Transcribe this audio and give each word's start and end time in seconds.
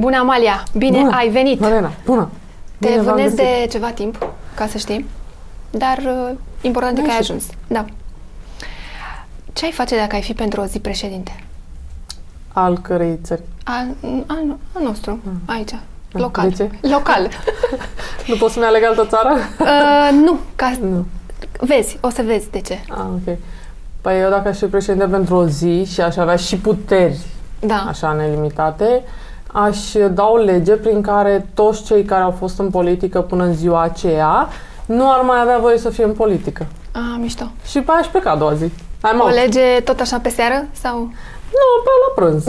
Bună, 0.00 0.16
Amalia! 0.18 0.62
Bine 0.76 0.98
Bună. 1.00 1.16
ai 1.16 1.28
venit! 1.28 1.60
Marina, 1.60 1.90
bună! 2.04 2.28
Te 2.78 2.88
Bine 2.88 3.02
v-am 3.02 3.14
vânez 3.14 3.34
găsit. 3.34 3.36
de 3.60 3.66
ceva 3.70 3.90
timp, 3.90 4.26
ca 4.54 4.66
să 4.66 4.78
știi, 4.78 5.06
dar 5.70 5.98
uh, 5.98 6.30
important 6.60 6.98
e 6.98 7.00
că 7.00 7.06
ai 7.06 7.12
Ai 7.12 7.18
ajuns. 7.18 7.44
Da. 7.66 7.84
Ce 9.52 9.64
ai 9.64 9.70
face 9.72 9.96
dacă 9.96 10.14
ai 10.14 10.22
fi 10.22 10.32
pentru 10.34 10.60
o 10.60 10.64
zi 10.64 10.78
președinte? 10.80 11.44
Al 12.52 12.78
cărei 12.78 13.18
țări? 13.22 13.42
Al, 13.64 13.86
al, 14.26 14.56
al 14.74 14.82
nostru, 14.82 15.18
aici, 15.46 15.74
local. 16.12 16.46
Ah. 16.46 16.54
De 16.56 16.68
ce? 16.80 16.88
Local. 16.88 17.28
Nu 18.28 18.36
pot 18.36 18.50
să-mi 18.50 18.64
aleg 18.64 18.82
altă 18.84 19.06
țară? 19.06 19.34
uh, 19.60 20.10
nu, 20.24 20.38
ca... 20.56 20.72
nu. 20.80 21.06
Vezi, 21.60 21.98
o 22.00 22.08
să 22.10 22.22
vezi 22.22 22.50
de 22.50 22.60
ce. 22.60 22.78
Ah, 22.88 23.04
ok. 23.14 23.36
Păi 24.00 24.20
eu 24.20 24.30
dacă 24.30 24.48
aș 24.48 24.58
fi 24.58 24.64
președinte 24.66 25.04
pentru 25.06 25.34
o 25.34 25.46
zi 25.46 25.84
și 25.92 26.00
aș 26.00 26.16
avea 26.16 26.36
și 26.36 26.56
puteri 26.56 27.18
Da. 27.60 27.84
așa 27.88 28.12
nelimitate, 28.12 29.02
aș 29.52 29.78
da 30.10 30.26
o 30.26 30.36
lege 30.36 30.72
prin 30.74 31.00
care 31.02 31.46
toți 31.54 31.82
cei 31.84 32.04
care 32.04 32.22
au 32.22 32.30
fost 32.30 32.58
în 32.58 32.70
politică 32.70 33.20
până 33.20 33.44
în 33.44 33.54
ziua 33.54 33.82
aceea 33.82 34.48
nu 34.86 35.10
ar 35.12 35.20
mai 35.20 35.40
avea 35.40 35.58
voie 35.58 35.78
să 35.78 35.90
fie 35.90 36.04
în 36.04 36.12
politică. 36.12 36.66
A, 36.92 37.16
mișto. 37.20 37.44
Și 37.64 37.80
pe 37.80 37.90
aia 37.90 38.00
aș 38.00 38.06
pleca 38.06 38.30
a 38.30 38.36
doua 38.36 38.54
zi. 38.54 38.64
I'm 38.66 39.18
O 39.18 39.22
out. 39.22 39.32
lege 39.34 39.80
tot 39.84 40.00
așa 40.00 40.18
pe 40.18 40.28
seară 40.28 40.66
sau 40.72 40.98
Nu, 41.58 41.68
pe 41.84 41.90
la 42.06 42.22
prânz. 42.24 42.44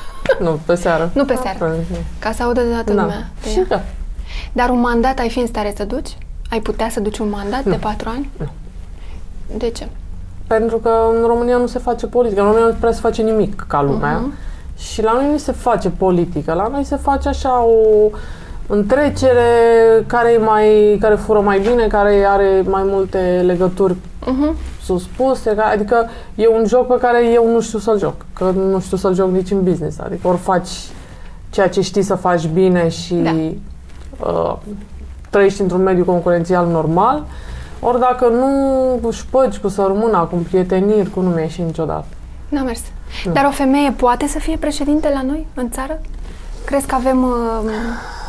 nu, 0.48 0.58
pe 0.66 0.74
seară. 0.74 1.10
Nu 1.14 1.24
pe 1.24 1.32
La 1.32 1.40
seară. 1.40 1.58
Prânz, 1.58 1.88
nu. 1.90 1.96
ca 2.18 2.32
să 2.32 2.42
audă 2.42 2.60
de 2.60 2.68
toată 2.70 2.92
Da. 2.92 3.00
lumea? 3.02 3.26
de 3.42 3.48
Și 3.48 3.58
ea? 3.58 3.64
da. 3.68 3.80
Dar 4.52 4.68
un 4.70 4.80
mandat 4.80 5.18
ai 5.18 5.28
fi 5.30 5.38
în 5.38 5.46
stare 5.46 5.72
să 5.76 5.84
duci? 5.84 6.16
Ai 6.50 6.60
putea 6.60 6.88
să 6.88 7.00
duci 7.00 7.18
un 7.18 7.28
mandat 7.28 7.62
de 7.62 7.70
Nu. 7.70 7.76
patru 7.76 8.08
ani? 8.08 8.30
Nu. 8.36 8.48
De 9.56 9.70
ce? 9.70 9.88
Pentru 10.46 10.76
că 10.78 10.90
în 11.20 11.26
România 11.26 11.56
nu 11.56 11.66
se 11.66 11.78
face 11.78 12.06
politică, 12.06 12.40
în 12.40 12.46
România 12.46 12.66
nu 12.68 12.74
prea 12.80 12.92
se 12.92 13.00
face 13.00 13.22
nimic 13.22 13.64
ca 13.68 13.82
lumea. 13.82 14.16
Mhm. 14.18 14.34
Și 14.78 15.02
la 15.02 15.12
noi 15.12 15.30
nu 15.30 15.36
se 15.36 15.52
face 15.52 15.88
politică, 15.90 16.52
la 16.52 16.68
noi 16.72 16.84
se 16.84 16.96
face 16.96 17.28
așa 17.28 17.62
o 17.64 18.10
întrecere 18.66 19.44
care, 20.06 20.32
e 20.32 20.38
mai, 20.38 20.96
care 21.00 21.14
fură 21.14 21.40
mai 21.40 21.58
bine, 21.58 21.86
care 21.86 22.24
are 22.28 22.62
mai 22.68 22.82
multe 22.84 23.42
legături 23.46 23.94
Uh-huh. 24.24 24.54
suspuse, 24.82 25.54
ca- 25.54 25.70
adică 25.74 26.08
e 26.34 26.48
un 26.48 26.64
joc 26.66 26.86
pe 26.86 26.98
care 27.00 27.26
eu 27.32 27.50
nu 27.52 27.60
știu 27.60 27.78
să-l 27.78 27.98
joc, 27.98 28.14
că 28.32 28.50
nu 28.70 28.80
știu 28.80 28.96
să-l 28.96 29.14
joc 29.14 29.30
nici 29.30 29.50
în 29.50 29.62
business, 29.62 29.98
adică 29.98 30.28
ori 30.28 30.38
faci 30.38 30.68
ceea 31.50 31.68
ce 31.68 31.80
știi 31.80 32.02
să 32.02 32.14
faci 32.14 32.46
bine 32.46 32.88
și 32.88 33.14
Da. 33.14 33.30
uh, 34.26 34.56
trăiești 35.30 35.60
într-un 35.60 35.82
mediu 35.82 36.04
concurențial 36.04 36.66
normal, 36.66 37.22
ori 37.80 38.00
dacă 38.00 38.28
nu 38.28 39.08
își 39.08 39.26
păci 39.26 39.56
cu 39.58 39.68
sărmâna, 39.68 40.20
cu 40.24 40.34
prieteniri, 40.36 41.10
cu 41.10 41.20
nu 41.20 41.28
mi-a 41.28 41.42
ieșit 41.42 41.64
niciodată. 41.64 42.04
N-a 42.48 42.62
mers. 42.62 42.80
Nu. 43.24 43.32
Dar 43.32 43.44
o 43.44 43.50
femeie 43.50 43.90
poate 43.96 44.26
să 44.26 44.38
fie 44.38 44.56
președinte 44.56 45.10
la 45.14 45.22
noi, 45.22 45.46
în 45.54 45.70
țară? 45.70 46.00
Crezi 46.64 46.86
că 46.86 46.94
avem... 46.94 47.22
Uh, 47.22 47.70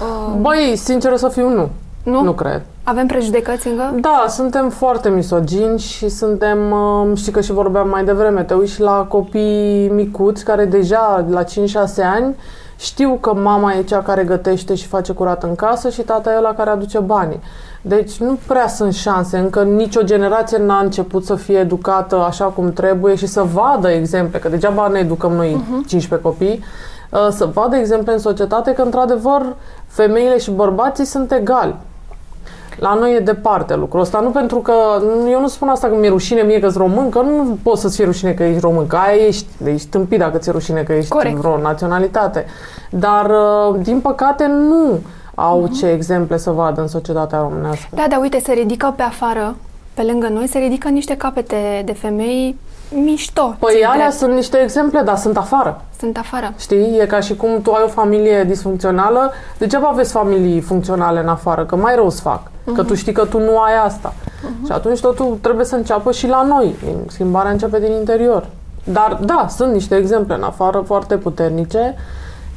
uh, 0.02 0.36
Băi, 0.40 0.76
sincer 0.76 1.18
să 1.18 1.28
fiu, 1.30 1.50
nu. 1.50 1.70
nu? 2.04 2.24
Nu 2.24 2.32
cred. 2.32 2.62
Avem 2.84 3.08
prejudecăți 3.08 3.68
încă? 3.68 3.94
Da, 4.00 4.26
suntem 4.28 4.70
foarte 4.70 5.10
misogini 5.10 5.80
și 5.80 6.10
suntem, 6.10 6.72
uh, 6.72 7.18
știi 7.18 7.32
că 7.32 7.42
și 7.42 7.52
vorbeam 7.52 7.90
mai 7.90 8.04
devreme, 8.04 8.44
te 8.44 8.54
uiți 8.54 8.74
și 8.74 8.82
la 8.82 9.06
copii 9.10 9.90
micuți 9.90 10.44
care 10.44 10.66
deja 10.66 11.26
la 11.30 11.44
5-6 11.44 11.46
ani 12.14 12.36
știu 12.78 13.18
că 13.22 13.34
mama 13.34 13.74
e 13.74 13.84
cea 13.84 14.02
care 14.02 14.24
gătește 14.24 14.76
și 14.76 14.88
face 14.88 15.14
curat 15.14 15.44
în 15.44 15.56
casă 15.56 15.90
și 15.90 16.02
tata 16.02 16.32
e 16.32 16.38
ăla 16.38 16.54
care 16.54 16.70
aduce 16.70 17.00
banii. 17.00 17.40
Deci 17.82 18.18
nu 18.18 18.38
prea 18.48 18.68
sunt 18.68 18.94
șanse, 18.94 19.38
încă 19.38 19.64
nicio 19.64 20.02
generație 20.02 20.58
n-a 20.58 20.80
început 20.80 21.26
să 21.26 21.36
fie 21.36 21.58
educată 21.58 22.16
așa 22.16 22.46
cum 22.46 22.74
trebuie 22.74 23.16
și 23.16 23.28
să 23.28 23.42
vadă 23.42 23.90
exemple, 23.90 24.40
că 24.40 24.50
degeaba 24.50 24.88
ne 24.88 25.00
educăm 25.00 25.32
noi 25.32 25.64
uh-huh. 25.64 25.88
15 25.88 26.28
copii, 26.28 26.64
uh, 27.10 27.28
să 27.30 27.46
vadă 27.46 27.76
exemple 27.76 28.14
în 28.14 28.20
societate 28.20 28.74
că 28.74 28.82
într-adevăr 28.82 29.56
femeile 29.88 30.38
și 30.38 30.52
bărbații 30.52 31.06
sunt 31.06 31.32
egali. 31.32 31.76
La 32.80 32.94
noi 32.94 33.16
e 33.16 33.20
departe 33.20 33.76
lucrul 33.76 34.02
ăsta, 34.02 34.20
nu 34.20 34.30
pentru 34.30 34.58
că, 34.58 34.74
eu 35.30 35.40
nu 35.40 35.48
spun 35.48 35.68
asta 35.68 35.88
că 35.88 35.96
mi-e 35.96 36.10
rușine 36.10 36.42
mie 36.42 36.60
că-s 36.60 36.76
român, 36.76 37.10
că 37.10 37.22
nu 37.22 37.58
poți 37.64 37.82
să-ți 37.82 37.96
fie 37.96 38.06
rușine 38.06 38.32
că 38.32 38.44
ești 38.44 38.60
român, 38.60 38.88
că 38.88 38.96
aia 38.96 39.26
ești, 39.28 39.48
ești 39.66 39.88
tâmpit 39.88 40.20
dacă 40.20 40.38
ți-e 40.38 40.52
rușine 40.52 40.84
că 40.84 40.94
ești 40.94 41.10
Corect. 41.10 41.36
vreo 41.36 41.58
naționalitate. 41.58 42.46
Dar, 42.90 43.26
uh, 43.26 43.76
din 43.82 44.00
păcate, 44.00 44.46
nu 44.48 45.00
au 45.36 45.68
ce 45.68 45.88
exemple 45.88 46.38
să 46.38 46.52
vadă 46.52 46.82
în 46.82 46.88
societatea 46.88 47.40
românească. 47.40 47.88
Da, 47.94 48.06
dar 48.10 48.20
uite, 48.22 48.40
se 48.40 48.52
ridică 48.54 48.94
pe 48.96 49.02
afară, 49.02 49.56
pe 49.94 50.02
lângă 50.02 50.28
noi, 50.28 50.48
se 50.48 50.58
ridică 50.58 50.90
niște 50.90 51.18
capete 51.18 51.82
de 51.86 51.94
femei 51.94 52.56
mișto. 53.04 53.56
Păi 53.60 53.74
țin 53.76 53.86
alea 53.86 53.98
drept. 53.98 54.14
sunt 54.14 54.34
niște 54.34 54.58
exemple, 54.58 55.02
dar 55.02 55.18
sunt 55.18 55.38
afară. 55.38 55.82
Sunt 56.00 56.18
afară. 56.18 56.54
Știi? 56.58 56.98
E 57.00 57.06
ca 57.06 57.20
și 57.20 57.36
cum 57.36 57.62
tu 57.62 57.72
ai 57.72 57.82
o 57.86 57.88
familie 57.90 58.44
disfuncțională, 58.44 59.32
degeaba 59.58 59.88
aveți 59.88 60.12
familii 60.12 60.62
funcționale 60.62 61.20
în 61.20 61.28
afară, 61.28 61.66
că 61.66 61.76
mai 61.76 61.96
rău 61.96 62.06
îți 62.06 62.22
fac. 62.22 62.42
Că 62.76 62.84
tu 62.84 62.94
știi 62.94 63.14
că 63.14 63.26
tu 63.26 63.40
nu 63.40 63.60
ai 63.60 63.76
asta. 63.86 64.14
Și 64.66 64.72
atunci 64.72 65.00
totul 65.00 65.38
trebuie 65.42 65.66
să 65.66 65.76
înceapă 65.76 66.12
și 66.12 66.28
la 66.28 66.42
noi. 66.44 66.76
Schimbarea 67.08 67.52
începe 67.52 67.80
din 67.80 67.92
interior. 67.92 68.48
Dar 68.84 69.18
da, 69.22 69.46
sunt 69.50 69.74
niște 69.74 69.96
exemple 69.96 70.36
în 70.36 70.44
afară 70.44 70.80
foarte 70.80 71.18
puternice 71.18 71.96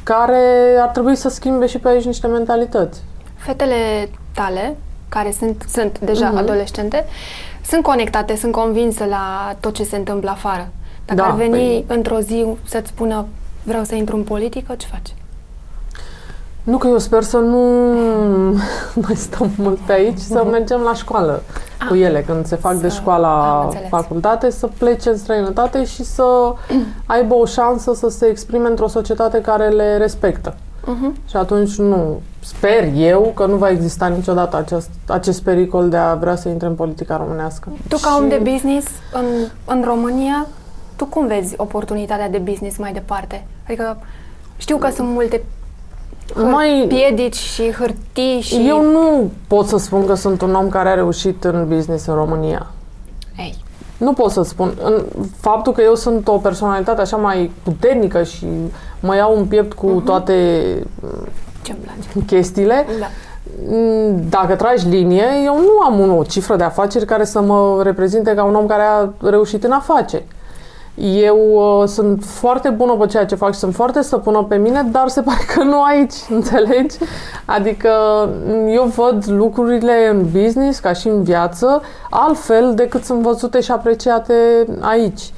care 0.02 0.42
ar 0.80 0.88
trebui 0.88 1.16
să 1.16 1.28
schimbe 1.28 1.66
și 1.66 1.78
pe 1.78 1.88
aici 1.88 2.04
niște 2.04 2.26
mentalități. 2.26 3.00
Fetele 3.36 4.10
tale, 4.34 4.76
care 5.08 5.34
sunt, 5.38 5.64
sunt 5.72 5.98
deja 5.98 6.28
Mhm. 6.28 6.36
adolescente, 6.36 7.04
sunt 7.68 7.82
conectate, 7.82 8.36
sunt 8.36 8.52
convinsă 8.52 9.04
la 9.04 9.54
tot 9.60 9.72
ce 9.74 9.84
se 9.84 9.96
întâmplă 9.96 10.30
afară. 10.30 10.68
Dacă 11.04 11.20
Da, 11.20 11.26
ar 11.26 11.34
veni 11.34 11.82
păi- 11.84 11.86
într-o 11.86 12.18
zi 12.20 12.46
să-ți 12.64 12.88
spună 12.88 13.26
vreau 13.62 13.84
să 13.84 13.94
intru 13.94 14.16
în 14.16 14.22
politică, 14.22 14.74
ce 14.76 14.86
faci? 14.86 15.14
Nu 16.62 16.78
că 16.78 16.86
eu 16.88 16.98
sper 16.98 17.22
să 17.22 17.36
nu 17.36 17.58
mai 19.06 19.14
stăm 19.16 19.50
mult 19.56 19.78
pe 19.78 19.92
aici, 19.92 20.18
să 20.18 20.44
mergem 20.50 20.80
la 20.80 20.94
școală 20.94 21.42
cu 21.88 21.94
ele, 21.94 22.22
când 22.22 22.46
se 22.46 22.56
fac 22.56 22.72
de 22.74 22.88
Să- 22.88 22.94
am 22.96 23.00
școala 23.02 23.62
înțeles. 23.64 23.88
facultate, 23.88 24.50
să 24.50 24.68
plece 24.78 25.08
în 25.08 25.16
străinătate 25.16 25.84
și 25.84 26.04
să 26.04 26.52
aibă 27.06 27.34
o 27.34 27.44
șansă 27.44 27.94
să 27.94 28.08
se 28.08 28.26
exprime 28.26 28.68
într-o 28.68 28.88
societate 28.88 29.40
care 29.40 29.68
le 29.68 29.96
respectă. 29.96 30.56
Uh-huh. 30.88 31.28
Și 31.28 31.36
atunci 31.36 31.74
nu, 31.76 32.20
sper 32.40 32.84
eu 32.96 33.32
că 33.34 33.46
nu 33.46 33.56
va 33.56 33.68
exista 33.70 34.06
niciodată 34.06 34.56
acest, 34.56 34.90
acest 35.06 35.42
pericol 35.42 35.88
de 35.88 35.96
a 35.96 36.14
vrea 36.14 36.36
să 36.36 36.48
intre 36.48 36.66
în 36.66 36.74
politica 36.74 37.16
românească. 37.16 37.68
Tu 37.88 37.96
ca 37.96 38.08
Și- 38.08 38.16
om 38.22 38.28
de 38.28 38.40
business 38.52 38.86
în, 39.12 39.24
în 39.64 39.82
România, 39.86 40.46
tu 40.96 41.04
cum 41.04 41.26
vezi 41.26 41.54
oportunitatea 41.56 42.28
de 42.28 42.38
business 42.38 42.76
mai 42.78 42.92
departe? 42.92 43.46
Adică 43.66 43.96
știu 44.56 44.76
că 44.76 44.88
sunt 44.90 45.08
multe 45.08 45.40
hâr- 46.32 46.50
Mai- 46.50 46.84
piedici 46.88 47.34
și 47.36 47.72
hârtii 47.72 48.40
și... 48.40 48.64
Eu 48.68 48.82
nu 48.82 49.30
pot 49.46 49.66
să 49.66 49.76
spun 49.78 50.06
că 50.06 50.14
sunt 50.14 50.40
un 50.40 50.54
om 50.54 50.68
care 50.68 50.88
a 50.88 50.94
reușit 50.94 51.44
în 51.44 51.66
business 51.68 52.06
în 52.06 52.14
România. 52.14 52.66
Ei, 54.00 54.06
Nu 54.06 54.12
pot 54.12 54.30
să 54.30 54.42
spun. 54.42 54.72
În 54.82 55.02
faptul 55.40 55.72
că 55.72 55.82
eu 55.82 55.94
sunt 55.94 56.28
o 56.28 56.36
personalitate 56.36 57.00
așa 57.00 57.16
mai 57.16 57.50
puternică 57.62 58.22
și 58.22 58.46
mă 59.00 59.16
iau 59.16 59.36
în 59.36 59.44
piept 59.46 59.72
cu 59.72 59.86
Mhm. 59.86 60.04
toate 60.04 60.34
ce-mi 61.62 61.78
place. 61.82 62.26
chestiile, 62.26 62.86
Da. 63.00 63.06
m, 63.76 64.22
dacă 64.28 64.54
tragi 64.54 64.88
linie, 64.88 65.24
eu 65.44 65.54
nu 65.58 65.80
am 65.84 65.98
un- 66.00 66.10
o 66.18 66.22
cifră 66.22 66.56
de 66.56 66.64
afaceri 66.64 67.04
care 67.04 67.24
să 67.24 67.40
mă 67.40 67.80
reprezinte 67.82 68.34
ca 68.34 68.44
un 68.44 68.54
om 68.54 68.66
care 68.66 68.82
a 68.82 69.08
reușit 69.28 69.64
în 69.64 69.72
afaceri. 69.72 70.24
Eu 71.00 71.38
uh, 71.52 71.88
sunt 71.88 72.24
foarte 72.24 72.68
bună 72.68 72.92
pe 72.92 73.06
ceea 73.06 73.26
ce 73.26 73.34
fac 73.34 73.52
și 73.52 73.58
sunt 73.58 73.74
foarte 73.74 74.00
stăpână 74.00 74.42
pe 74.48 74.56
mine, 74.56 74.88
dar 74.92 75.08
se 75.08 75.22
pare 75.22 75.38
că 75.54 75.62
nu 75.62 75.82
aici, 75.82 76.14
înțelegi? 76.30 76.96
Adică 77.44 77.90
m, 78.46 78.68
eu 78.68 78.84
văd 78.84 79.24
lucrurile 79.26 80.08
în 80.10 80.26
business, 80.42 80.78
ca 80.78 80.92
și 80.92 81.08
în 81.08 81.22
viață, 81.22 81.82
altfel 82.10 82.72
decât 82.74 83.04
sunt 83.04 83.22
văzute 83.22 83.60
și 83.60 83.70
apreciate 83.70 84.34
aici. 84.80 85.32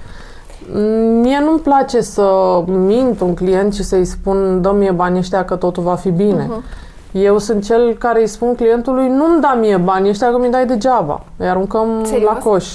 Mm, 0.73 1.21
Mie 1.21 1.41
nu-mi 1.45 1.59
place 1.59 2.01
să 2.01 2.25
mint 2.67 3.21
un 3.21 3.35
client 3.35 3.75
și 3.75 3.83
să-i 3.83 4.05
spun 4.05 4.61
dă 4.61 4.73
mie 4.73 4.91
banii 4.91 5.19
ăștia 5.19 5.45
că 5.45 5.55
totul 5.55 5.83
va 5.83 5.95
fi 5.95 6.11
bine. 6.11 6.51
Uh-huh. 6.51 6.89
Eu 7.13 7.39
sunt 7.39 7.65
cel 7.65 7.97
care 7.99 8.21
îi 8.21 8.27
spun 8.27 8.55
clientului 8.55 9.09
nu-mi 9.09 9.41
da 9.41 9.57
mie 9.61 9.77
banii 9.77 10.11
ăștia 10.11 10.31
că 10.31 10.39
mi 10.39 10.51
dai 10.51 10.67
degeaba. 10.67 11.23
Îi 11.37 11.49
aruncăm 11.49 11.89
Serios? 12.03 12.31
la 12.31 12.39
coș. 12.39 12.67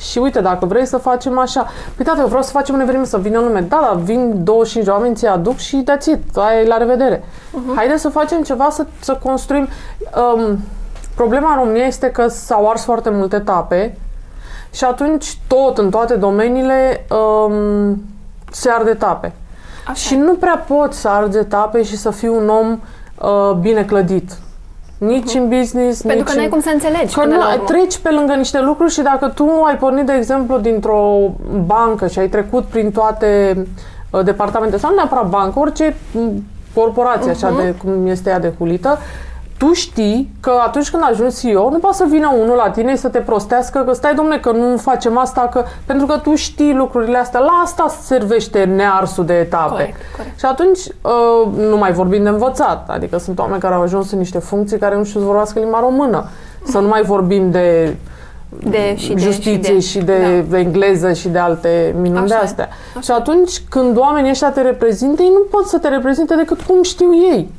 Și 0.00 0.18
uite, 0.18 0.40
dacă 0.40 0.66
vrei 0.66 0.86
să 0.86 0.96
facem 0.96 1.38
așa, 1.38 1.66
păi 1.96 2.04
tată, 2.04 2.20
eu 2.20 2.26
vreau 2.26 2.42
să 2.42 2.50
facem 2.50 2.74
un 2.74 2.80
eveniment, 2.80 3.08
să 3.08 3.18
vină 3.18 3.38
lume. 3.38 3.60
Da, 3.60 3.80
da, 3.92 3.98
vin 4.02 4.44
25 4.44 4.84
de 4.84 4.90
oameni, 4.90 5.14
ți 5.14 5.26
aduc 5.26 5.56
și 5.56 5.84
that's 5.90 6.04
it, 6.04 6.36
aia 6.36 6.60
e 6.60 6.66
la 6.66 6.76
revedere. 6.76 7.18
Uh-huh. 7.18 7.74
Haideți 7.74 8.00
să 8.00 8.08
facem 8.08 8.42
ceva, 8.42 8.68
să, 8.70 8.86
să 9.00 9.18
construim. 9.22 9.68
Um, 10.36 10.58
problema 11.14 11.50
în 11.50 11.58
România 11.58 11.84
este 11.84 12.10
că 12.10 12.28
s-au 12.28 12.68
ars 12.68 12.84
foarte 12.84 13.10
multe 13.10 13.36
etape 13.36 13.98
și 14.72 14.84
atunci 14.84 15.38
tot, 15.46 15.78
în 15.78 15.90
toate 15.90 16.14
domeniile, 16.14 17.06
um, 17.10 18.02
se 18.50 18.70
arde 18.70 18.90
etape. 18.90 19.32
Așa. 19.86 19.94
Și 19.94 20.14
nu 20.16 20.34
prea 20.34 20.64
poți 20.68 20.98
să 20.98 21.08
arzi 21.08 21.38
etape 21.38 21.82
și 21.82 21.96
să 21.96 22.10
fii 22.10 22.28
un 22.28 22.48
om 22.48 22.80
uh, 23.18 23.52
bine 23.60 23.84
clădit. 23.84 24.32
Nici 25.00 25.34
în 25.34 25.48
business, 25.48 26.02
Pentru 26.02 26.18
nici 26.18 26.28
că 26.28 26.34
n-ai 26.34 26.44
în... 26.44 26.50
cum 26.50 26.60
să 26.60 26.70
înțelegi 26.72 27.14
Că 27.14 27.20
până 27.20 27.34
nu, 27.34 27.40
la 27.40 27.52
urmă. 27.52 27.64
treci 27.66 27.98
pe 27.98 28.10
lângă 28.10 28.32
niște 28.32 28.60
lucruri 28.60 28.92
și 28.92 29.00
dacă 29.00 29.28
tu 29.28 29.62
ai 29.66 29.76
pornit, 29.76 30.06
de 30.06 30.12
exemplu, 30.12 30.58
dintr-o 30.58 31.18
bancă 31.66 32.06
și 32.06 32.18
ai 32.18 32.28
trecut 32.28 32.64
prin 32.64 32.90
toate 32.90 33.56
uh, 34.10 34.24
departamente, 34.24 34.78
sau 34.78 34.90
nu 34.90 34.96
neapărat 34.96 35.28
bancă, 35.28 35.58
orice 35.58 35.96
m, 36.12 36.44
corporație, 36.74 37.30
așa 37.30 37.52
de 37.56 37.74
cum 37.84 38.06
este 38.06 38.30
ea 38.30 38.38
de 38.40 38.52
hulită, 38.58 38.98
tu 39.60 39.72
știi 39.72 40.30
că 40.40 40.52
atunci 40.64 40.90
când 40.90 41.02
ajungi 41.10 41.40
CEO, 41.40 41.70
nu 41.70 41.78
poate 41.78 41.96
să 41.96 42.04
vină 42.08 42.34
unul 42.40 42.56
la 42.56 42.70
tine 42.70 42.90
și 42.90 42.98
să 42.98 43.08
te 43.08 43.18
prostească 43.18 43.82
că 43.86 43.92
stai 43.92 44.14
domne 44.14 44.38
că 44.38 44.50
nu 44.50 44.76
facem 44.76 45.18
asta, 45.18 45.48
că, 45.52 45.64
pentru 45.86 46.06
că 46.06 46.16
tu 46.16 46.34
știi 46.34 46.74
lucrurile 46.74 47.18
astea. 47.18 47.40
La 47.40 47.60
asta 47.64 47.94
servește 48.02 48.64
nearsul 48.64 49.24
de 49.24 49.34
etape. 49.34 49.70
Corect, 49.70 49.96
corect. 50.16 50.38
Și 50.38 50.44
atunci 50.44 50.78
uh, 50.78 51.66
nu 51.68 51.76
mai 51.76 51.92
vorbim 51.92 52.22
de 52.22 52.28
învățat. 52.28 52.88
Adică 52.90 53.18
sunt 53.18 53.38
oameni 53.38 53.60
care 53.60 53.74
au 53.74 53.82
ajuns 53.82 54.10
în 54.10 54.18
niște 54.18 54.38
funcții 54.38 54.78
care 54.78 54.96
nu 54.96 55.04
știu 55.04 55.20
să 55.20 55.26
vorbească 55.26 55.58
limba 55.58 55.80
română. 55.80 56.28
Să 56.64 56.78
nu 56.78 56.88
mai 56.88 57.02
vorbim 57.02 57.50
de 57.50 57.96
De 58.48 58.94
și 58.96 59.12
de 59.12 59.20
justiție 59.20 59.80
și 59.80 59.88
și 59.88 59.98
de, 59.98 60.16
de, 60.18 60.44
da. 60.48 60.58
engleză 60.58 61.12
și 61.12 61.28
de 61.28 61.38
alte 61.38 61.94
minuni 62.00 62.26
de 62.26 62.34
Așa 62.34 62.42
e, 62.42 62.46
astea. 62.46 62.68
Și 63.00 63.10
atunci 63.10 63.62
când 63.68 63.96
oamenii 63.96 64.30
ăștia 64.30 64.50
te 64.50 64.60
reprezintă, 64.60 65.22
ei 65.22 65.32
nu 65.32 65.46
pot 65.50 65.66
să 65.66 65.78
te 65.78 65.88
reprezinte 65.88 66.34
decât 66.34 66.60
cum 66.60 66.82
știu 66.82 67.10
ei. 67.32 67.50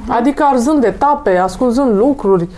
Mhm. 0.00 0.12
Adică 0.12 0.44
arzând 0.52 0.84
etape, 0.84 1.36
ascunzând 1.36 1.96
lucruri. 1.96 2.48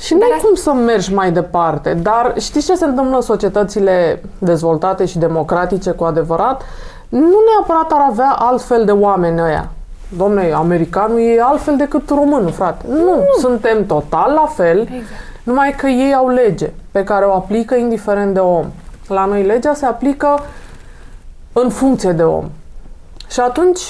Și 0.00 0.12
nu 0.12 0.18
Dar 0.18 0.28
ai 0.28 0.34
asta- 0.36 0.46
cum 0.46 0.56
să 0.56 0.72
mergi 0.72 1.14
mai 1.14 1.32
departe. 1.32 1.94
Dar 1.94 2.34
știți 2.40 2.66
ce 2.66 2.74
se 2.74 2.84
întâmplă 2.84 3.16
în 3.16 3.22
societățile 3.22 4.22
dezvoltate 4.38 5.04
și 5.04 5.18
democratice 5.18 5.90
cu 5.90 6.04
adevărat? 6.04 6.62
Nu 7.08 7.36
neapărat 7.46 7.92
ar 7.92 8.06
avea 8.10 8.34
altfel 8.38 8.84
de 8.84 8.92
oameni 8.92 9.40
ăia. 9.40 9.68
Domne, 10.16 10.52
americanul 10.52 11.18
e 11.20 11.40
altfel 11.42 11.76
decât 11.76 12.08
românul, 12.08 12.50
frate. 12.50 12.84
Nu, 12.88 13.22
suntem 13.40 13.86
total 13.86 14.32
la 14.32 14.46
fel, 14.46 14.80
Exact. 14.80 15.02
numai 15.42 15.74
că 15.78 15.86
ei 15.86 16.14
au 16.14 16.28
lege 16.28 16.70
pe 16.90 17.04
care 17.04 17.24
o 17.24 17.32
aplică 17.32 17.74
indiferent 17.74 18.34
de 18.34 18.40
om. 18.40 18.64
La 19.08 19.24
noi 19.24 19.42
legea 19.42 19.74
se 19.74 19.86
aplică 19.86 20.38
în 21.52 21.68
funcție 21.70 22.12
de 22.12 22.22
om. 22.22 22.44
Și 23.30 23.40
atunci 23.40 23.80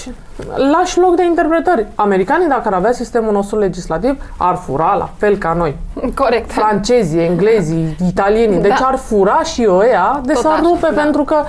lași 0.73 0.99
loc 0.99 1.17
de 1.17 1.25
interpretări. 1.25 1.87
Americanii, 1.94 2.49
dacă 2.49 2.62
ar 2.64 2.73
avea 2.73 2.93
sistemul 2.93 3.32
nostru 3.32 3.58
legislativ, 3.58 4.23
ar 4.37 4.55
fura 4.56 4.94
la 4.94 5.11
fel 5.17 5.37
ca 5.37 5.52
noi. 5.52 5.76
Corect. 6.14 6.50
Francezii, 6.52 7.20
englezii, 7.25 7.96
italienii. 8.08 8.58
Deci 8.58 8.79
Da. 8.79 8.87
ar 8.87 8.96
fura 8.96 9.43
și 9.43 9.67
ăia 9.70 10.20
de 10.25 10.32
Tot 10.32 10.43
s-ar 10.43 10.52
așa, 10.52 10.61
rupe 10.62 10.88
da. 10.94 11.00
pentru 11.02 11.23
că 11.25 11.44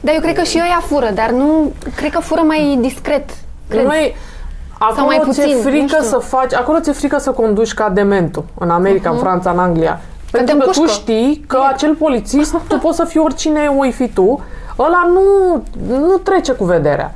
Dar 0.00 0.14
eu 0.14 0.20
cred 0.20 0.36
că 0.36 0.42
și 0.42 0.56
ăia 0.62 0.82
fură, 0.86 1.10
dar 1.14 1.30
nu... 1.30 1.72
Cred 1.96 2.10
că 2.10 2.20
fură 2.20 2.40
mai 2.40 2.78
discret. 2.80 3.30
Cred. 3.68 3.84
Noi, 3.84 4.16
acolo 4.78 5.06
mai 5.06 5.20
puțin, 5.24 5.42
ți-e 5.42 5.54
nu 5.54 5.60
frică 5.60 5.86
știu. 5.86 6.02
să 6.08 6.16
faci, 6.18 6.54
acolo 6.54 6.80
ți-e 6.80 6.92
frică 6.92 7.18
să 7.18 7.30
conduci 7.30 7.74
ca 7.74 7.88
dementul 7.88 8.44
în 8.58 8.70
America, 8.70 9.10
în 9.10 9.16
Franța, 9.16 9.50
în 9.50 9.58
Anglia. 9.58 10.00
Pentru 10.30 10.54
te 10.54 10.58
că 10.58 10.64
tu 10.64 10.72
împușcă. 10.76 11.00
știi 11.00 11.44
că 11.46 11.58
acel 11.68 11.94
polițist, 11.94 12.56
tu 12.68 12.78
poți 12.78 12.96
să 12.96 13.04
fii 13.04 13.20
oricine 13.20 13.66
o 13.78 13.90
fi 13.90 14.08
tu, 14.08 14.40
ăla 14.78 15.10
nu, 15.12 15.62
nu 15.98 16.16
trece 16.16 16.52
cu 16.52 16.64
vederea. 16.64 17.14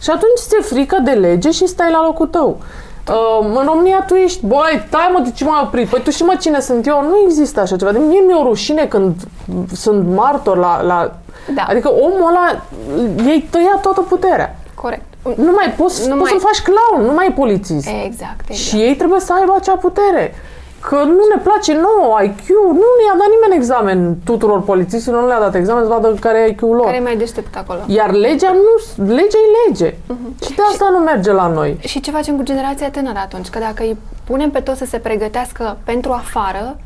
Și 0.00 0.10
atunci 0.10 0.38
ți-e 0.48 0.62
frică 0.62 0.98
de 1.04 1.10
lege 1.10 1.50
și 1.50 1.66
stai 1.66 1.90
la 1.90 2.02
locul 2.04 2.26
tău. 2.26 2.60
Uh, 3.10 3.46
în 3.58 3.64
România 3.66 4.04
tu 4.06 4.14
ești, 4.14 4.46
băi, 4.46 4.84
stai 4.88 5.10
mă, 5.12 5.20
de 5.24 5.30
ce 5.30 5.44
m-ai 5.44 5.60
oprit? 5.64 5.88
Păi 5.88 6.00
tu 6.02 6.10
știi 6.10 6.24
mă 6.24 6.34
cine 6.40 6.60
sunt 6.60 6.86
eu? 6.86 7.02
Nu 7.02 7.16
există 7.24 7.60
așa 7.60 7.76
ceva. 7.76 7.92
De 7.92 7.98
mie 7.98 8.20
mi-e 8.26 8.34
o 8.34 8.42
rușine 8.42 8.86
când 8.86 9.14
sunt 9.72 10.14
martor 10.14 10.56
la... 10.56 10.82
la... 10.82 11.12
Da. 11.54 11.64
Adică 11.68 11.88
omul 11.88 12.28
ăla, 12.28 12.62
ei 13.26 13.48
tăia 13.50 13.78
toată 13.82 14.00
puterea. 14.00 14.56
Corect. 14.74 15.02
Nu 15.36 15.52
mai 15.52 15.74
poți, 15.76 16.08
Nu 16.08 16.16
poți 16.16 16.20
mai- 16.20 16.40
să-l 16.40 16.50
faci 16.50 16.62
clown, 16.62 17.06
nu 17.06 17.12
mai 17.12 17.26
e 17.26 17.30
polițist. 17.30 17.88
Exact, 18.04 18.40
exact. 18.40 18.52
Și 18.52 18.76
ei 18.76 18.96
trebuie 18.96 19.20
să 19.20 19.32
aibă 19.32 19.54
acea 19.56 19.76
putere. 19.76 20.34
Că 20.88 20.96
nu 20.96 21.24
ne 21.34 21.40
place 21.42 21.72
nouă 21.72 22.16
IQ, 22.22 22.46
nu 22.82 22.88
ne-a 22.98 23.16
dat 23.22 23.28
nimeni 23.34 23.54
examen 23.60 24.16
tuturor 24.24 24.62
polițistilor, 24.62 25.20
nu 25.20 25.26
le-a 25.26 25.40
dat 25.40 25.54
examen 25.54 25.82
să 25.82 25.88
vadă 25.88 26.14
care 26.20 26.38
e 26.38 26.50
IQ-ul 26.50 26.74
lor. 26.76 26.84
Care 26.84 26.96
e 26.96 27.00
mai 27.00 27.16
deștept 27.16 27.56
acolo? 27.56 27.80
Iar 27.86 28.10
legea 28.12 28.52
nu, 28.52 29.04
legea 29.04 29.38
e 29.46 29.68
lege. 29.68 29.94
Și 30.44 30.54
de 30.54 30.62
asta 30.70 30.88
nu 30.92 30.98
merge 30.98 31.32
la 31.32 31.46
noi. 31.46 31.76
Și 31.80 32.00
ce 32.00 32.10
facem 32.10 32.36
cu 32.36 32.42
generația 32.42 32.90
tânără 32.90 33.18
atunci? 33.18 33.48
Că 33.48 33.58
dacă 33.58 33.82
îi 33.82 33.96
punem 34.24 34.50
pe 34.50 34.60
toți 34.60 34.78
să 34.78 34.84
se 34.84 34.98
pregătească 34.98 35.76
pentru 35.84 36.12
afară, 36.12 36.76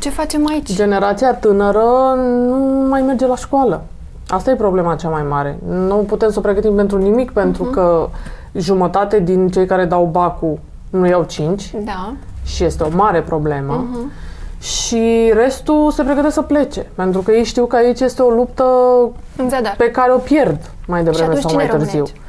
ce 0.00 0.08
facem 0.08 0.48
aici? 0.48 0.72
Generația 0.72 1.34
tânără 1.34 1.84
nu 2.16 2.56
mai 2.88 3.02
merge 3.02 3.26
la 3.26 3.36
școală. 3.36 3.82
Asta 4.28 4.50
e 4.50 4.54
problema 4.54 4.94
cea 4.94 5.08
mai 5.08 5.22
mare. 5.28 5.58
Nu 5.68 5.94
putem 5.94 6.30
să 6.30 6.38
o 6.38 6.42
pregătim 6.42 6.74
pentru 6.74 6.98
nimic, 6.98 7.30
pentru 7.30 7.64
că 7.64 8.08
jumătate 8.52 9.18
din 9.18 9.48
cei 9.48 9.66
care 9.66 9.84
dau 9.84 10.04
bacul 10.04 10.58
nu 10.90 11.06
iau 11.06 11.22
5 11.22 11.74
Da. 11.84 12.12
Și 12.44 12.64
este 12.64 12.82
o 12.82 12.88
mare 12.96 13.20
problemă. 13.22 13.84
Și 14.60 15.30
restul 15.34 15.90
se 15.90 16.02
pregătesc 16.02 16.34
să 16.34 16.42
plece, 16.42 16.86
pentru 16.94 17.20
că 17.20 17.32
ei 17.32 17.44
știu 17.44 17.66
că 17.66 17.76
aici 17.76 18.00
este 18.00 18.22
o 18.22 18.30
luptă 18.30 18.64
În 19.36 19.48
zadar. 19.48 19.74
pe 19.76 19.90
care 19.90 20.12
o 20.12 20.18
pierd 20.18 20.70
mai 20.86 20.98
Și 20.98 21.04
devreme 21.04 21.26
atunci 21.28 21.40
sau 21.42 21.50
cine 21.50 21.62
mai 21.62 21.70
rămâne 21.70 21.84
târziu. 21.90 22.04
aici? 22.04 22.20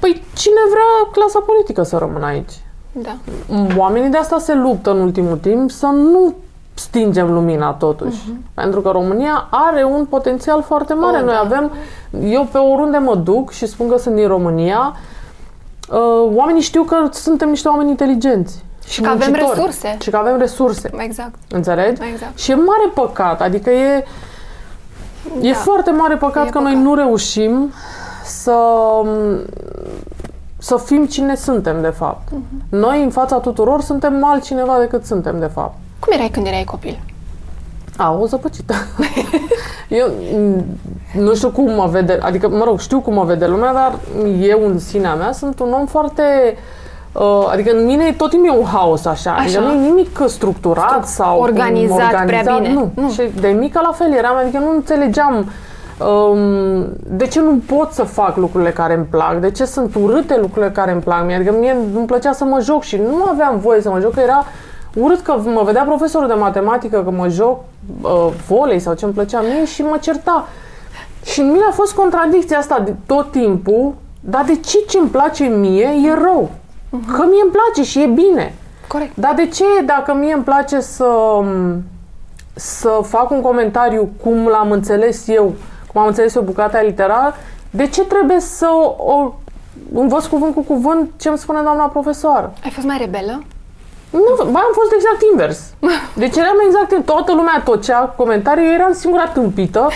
Păi 0.00 0.22
cine 0.34 0.60
vrea 0.70 1.10
clasa 1.12 1.38
politică 1.46 1.82
să 1.82 1.96
rămână 1.96 2.26
aici? 2.26 2.52
Da. 2.92 3.16
Oamenii 3.76 4.08
de 4.10 4.16
asta 4.16 4.38
se 4.38 4.54
luptă 4.54 4.90
în 4.90 5.00
ultimul 5.00 5.36
timp 5.36 5.70
să 5.70 5.86
nu 5.86 6.34
stingem 6.74 7.32
lumina 7.32 7.72
totuși. 7.72 8.32
Pentru 8.54 8.80
că 8.80 8.90
România 8.90 9.46
are 9.50 9.84
un 9.84 10.04
potențial 10.04 10.62
foarte 10.62 10.94
mare. 10.94 11.16
Oh, 11.16 11.22
Noi 11.24 11.34
da. 11.34 11.40
avem, 11.40 11.70
eu 12.30 12.48
pe 12.52 12.58
oriunde 12.58 12.98
mă 12.98 13.14
duc 13.14 13.50
și 13.50 13.66
spun 13.66 13.88
că 13.88 13.96
sunt 13.98 14.14
din 14.14 14.26
România, 14.26 14.96
uh, 15.90 16.32
oamenii 16.34 16.60
știu 16.62 16.82
că 16.82 16.96
suntem 17.10 17.48
niște 17.48 17.68
oameni 17.68 17.88
inteligenți. 17.90 18.64
Și 18.88 19.00
că 19.00 19.08
avem 19.08 19.28
muncitori. 19.28 19.56
resurse. 19.56 19.96
Și 20.00 20.10
că 20.10 20.16
avem 20.16 20.38
resurse. 20.38 20.90
Exact. 20.96 21.34
Înțelegi? 21.50 22.02
Exact. 22.12 22.38
Și 22.38 22.50
e 22.50 22.54
mare 22.54 22.90
păcat, 22.94 23.40
adică 23.40 23.70
e, 23.70 24.04
e 25.40 25.50
Da. 25.50 25.56
foarte 25.56 25.90
mare 25.90 26.16
păcat 26.16 26.46
E 26.46 26.50
că 26.50 26.58
noi 26.58 26.72
păcat. 26.72 26.86
nu 26.86 26.94
reușim 26.94 27.72
să, 28.24 28.56
să 30.58 30.76
fim 30.84 31.06
cine 31.06 31.34
suntem, 31.34 31.80
de 31.80 31.88
fapt. 31.88 32.28
Mhm. 32.30 32.62
Noi, 32.68 33.02
în 33.02 33.10
fața 33.10 33.38
tuturor, 33.38 33.80
suntem 33.80 34.24
altcineva 34.24 34.78
decât 34.78 35.04
suntem, 35.04 35.38
de 35.38 35.46
fapt. 35.54 35.74
Cum 35.98 36.12
erai 36.12 36.28
când 36.28 36.46
erai 36.46 36.64
copil? 36.64 37.00
A, 37.96 38.12
o 38.20 38.26
zăpăcită. 38.26 38.74
eu 39.88 40.06
m, 40.38 40.64
nu 41.20 41.34
știu 41.34 41.50
cum 41.50 41.74
mă 41.74 41.86
vede, 41.86 42.18
adică, 42.22 42.48
mă 42.48 42.64
rog, 42.64 42.80
știu 42.80 43.00
cum 43.00 43.14
mă 43.14 43.24
vede 43.24 43.46
lumea, 43.46 43.72
dar 43.72 43.98
eu, 44.40 44.66
în 44.66 44.78
sinea 44.78 45.14
mea, 45.14 45.32
sunt 45.32 45.60
un 45.60 45.72
om 45.72 45.86
foarte... 45.86 46.22
Uh, 46.52 46.75
adică 47.50 47.76
în 47.76 47.84
mine 47.84 48.14
tot 48.16 48.30
timpul 48.30 48.48
e 48.48 48.58
un 48.58 48.64
haos 48.64 49.04
așa, 49.04 49.32
adică 49.32 49.58
Așa. 49.58 49.68
nu 49.68 49.74
e 49.74 49.86
nimic 49.88 50.22
structurat 50.26 51.06
sau 51.06 51.40
Organizat 51.40 52.26
prea 52.26 52.42
bine. 52.56 52.72
Nu. 52.72 52.90
Nu. 52.94 53.10
Și 53.10 53.22
de 53.40 53.48
mică 53.48 53.80
la 53.82 53.92
fel 53.92 54.12
eram, 54.12 54.36
adică 54.36 54.58
nu 54.58 54.70
înțelegeam 54.74 55.34
um, 55.98 56.86
de 57.06 57.26
ce 57.26 57.40
nu 57.40 57.60
pot 57.76 57.92
să 57.92 58.02
fac 58.02 58.36
lucrurile 58.36 58.70
care 58.70 58.94
îmi 58.94 59.06
plac, 59.10 59.36
de 59.36 59.50
ce 59.50 59.64
sunt 59.64 59.94
urâte 59.94 60.38
lucrurile 60.40 60.72
care 60.72 60.92
îmi 60.92 61.00
plac 61.00 61.24
mie, 61.24 61.34
adică 61.34 61.54
mie 61.58 61.76
îmi 61.94 62.06
plăcea 62.06 62.32
să 62.32 62.44
mă 62.44 62.60
joc 62.60 62.82
și 62.82 62.96
nu 62.96 63.24
aveam 63.30 63.58
voie 63.58 63.80
să 63.80 63.90
mă 63.90 64.00
joc, 64.00 64.14
că 64.14 64.20
era 64.20 64.44
urât 64.94 65.20
că 65.20 65.34
mă 65.44 65.62
vedea 65.64 65.82
profesorul 65.82 66.28
de 66.28 66.34
matematică 66.34 67.02
că 67.02 67.10
mă 67.10 67.28
joc 67.28 67.60
uh, 68.02 68.32
volei 68.48 68.78
sau 68.78 68.94
ce 68.94 69.04
îmi 69.04 69.14
plăcea 69.14 69.40
mie 69.40 69.64
și 69.64 69.82
mă 69.82 69.96
certa. 70.00 70.48
Și 71.24 71.40
în 71.40 71.46
mine 71.46 71.64
a 71.68 71.72
fost 71.72 71.94
contradicția 71.94 72.58
asta 72.58 72.82
de 72.84 72.94
tot 73.06 73.30
timpul, 73.30 73.94
dar 74.20 74.44
de 74.44 74.56
ce 74.56 74.84
ce 74.88 74.98
îmi 74.98 75.08
place 75.08 75.44
mie 75.44 75.88
e 76.04 76.14
rău? 76.14 76.50
Că 77.12 77.24
mie 77.28 77.42
îmi 77.42 77.52
place 77.52 77.82
și 77.88 78.02
e 78.02 78.06
bine. 78.06 78.54
Corect. 78.88 79.16
Dar 79.16 79.34
de 79.34 79.46
ce, 79.46 79.64
dacă 79.84 80.14
mie 80.14 80.32
îmi 80.32 80.44
place 80.44 80.80
să, 80.80 81.08
să 82.54 83.00
fac 83.02 83.30
un 83.30 83.40
comentariu 83.40 84.08
cum 84.22 84.46
l-am 84.46 84.70
înțeles 84.70 85.28
eu, 85.28 85.54
cum 85.92 86.00
am 86.00 86.06
înțeles 86.06 86.34
eu 86.34 86.42
bucata 86.42 86.82
literară, 86.82 87.34
de 87.70 87.86
ce 87.86 88.04
trebuie 88.04 88.40
să 88.40 88.68
o, 88.96 89.12
o 89.12 89.32
învăț 89.94 90.24
cuvânt 90.24 90.54
cu 90.54 90.62
cuvânt 90.62 91.10
ce 91.16 91.28
îmi 91.28 91.38
spune 91.38 91.60
doamna 91.62 91.84
profesoară? 91.84 92.52
Ai 92.64 92.70
fost 92.70 92.86
mai 92.86 92.96
rebelă? 93.00 93.42
Nu, 94.10 94.50
mai 94.52 94.62
am 94.66 94.72
fost 94.72 94.92
exact 94.94 95.22
invers. 95.30 95.60
Deci 96.22 96.36
eram 96.36 96.56
exact 96.66 96.92
în 96.92 97.02
toată 97.02 97.32
lumea 97.34 97.62
tocea 97.64 97.98
cu 97.98 98.22
comentarii, 98.22 98.66
eu 98.66 98.72
eram 98.72 98.92
singura 98.92 99.26
tâmpită 99.28 99.88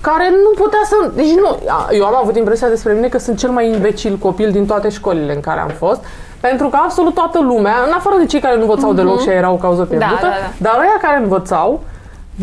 care 0.00 0.28
nu 0.30 0.62
putea 0.62 0.78
să... 0.84 1.10
Deci 1.14 1.30
nu, 1.34 1.58
eu 1.90 2.04
am 2.04 2.16
avut 2.22 2.36
impresia 2.36 2.68
despre 2.68 2.92
mine 2.92 3.08
că 3.08 3.18
sunt 3.18 3.38
cel 3.38 3.50
mai 3.50 3.70
imbecil 3.72 4.16
copil 4.16 4.50
din 4.50 4.66
toate 4.66 4.88
școlile 4.88 5.34
în 5.34 5.40
care 5.40 5.60
am 5.60 5.68
fost, 5.78 6.00
pentru 6.40 6.68
că 6.68 6.78
absolut 6.82 7.14
toată 7.14 7.38
lumea, 7.40 7.74
în 7.86 7.92
afară 7.92 8.16
de 8.18 8.26
cei 8.26 8.40
care 8.40 8.54
nu 8.56 8.60
învățau 8.60 8.92
deloc 8.92 9.20
și 9.20 9.28
aia 9.28 9.38
era 9.38 9.50
o 9.50 9.54
cauză 9.56 9.82
pierdută, 9.82 10.12
Mhm. 10.14 10.22
da, 10.22 10.28
da. 10.28 10.70
dar 10.70 10.78
ăia 10.80 10.98
care 11.02 11.22
învățau, 11.22 11.80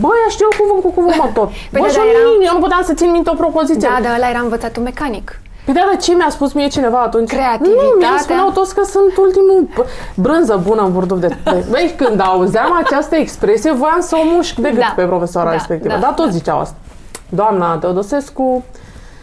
Bă, 0.02 0.08
ăia 0.08 0.30
știu 0.30 0.48
cuvânt 0.60 0.82
cu 0.86 0.92
cuvânt, 1.00 1.16
mă, 1.18 1.30
tot. 1.34 1.50
Păi 1.72 1.80
Bă, 1.82 1.86
da, 1.86 1.88
și 1.92 1.96
dar 1.98 2.06
eu, 2.06 2.12
era- 2.12 2.24
nu- 2.38 2.44
eu 2.50 2.54
nu 2.54 2.60
puteam 2.66 2.82
să 2.90 2.94
țin 2.94 3.12
minte 3.12 3.30
o 3.34 3.34
propoziție. 3.44 3.90
Da, 3.94 4.00
dar 4.08 4.16
ăla 4.18 4.30
era 4.30 4.40
învățatul 4.40 4.84
mecanic. 4.84 5.40
Păi 5.66 5.74
da, 5.74 5.82
dar 5.90 5.98
ce 6.02 6.14
mi-a 6.14 6.30
spus 6.30 6.54
mie 6.54 6.68
cineva 6.68 7.00
atunci? 7.02 7.30
Creativitatea. 7.30 7.90
Nu, 7.94 7.98
mi-a 8.00 8.18
spuneau 8.20 8.50
toți 8.50 8.76
că 8.76 8.84
sunt 8.84 9.18
ultimul 9.26 9.60
b- 9.74 9.86
brânză 10.16 10.56
bună 10.68 10.82
în 10.82 10.92
burduf 10.92 11.20
de... 11.20 11.28
de- 11.44 11.66
Băi, 11.70 11.94
când 11.98 12.22
auzeam 12.22 12.72
această 12.84 13.16
expresie, 13.16 13.72
voiam 13.72 14.00
să 14.10 14.16
o 14.16 14.24
mușc 14.36 14.56
de 14.56 14.70
gât 14.70 14.80
Da. 14.80 14.94
pe 14.96 15.04
profesoara 15.04 15.48
Da, 15.50 15.56
respectivă. 15.56 15.94
da, 15.94 16.00
Dar 16.00 16.14
toți 16.14 16.30
da. 16.30 16.36
ziceau 16.38 16.60
asta. 16.60 16.76
Doamna 17.30 17.78
Teodosescu, 17.78 18.64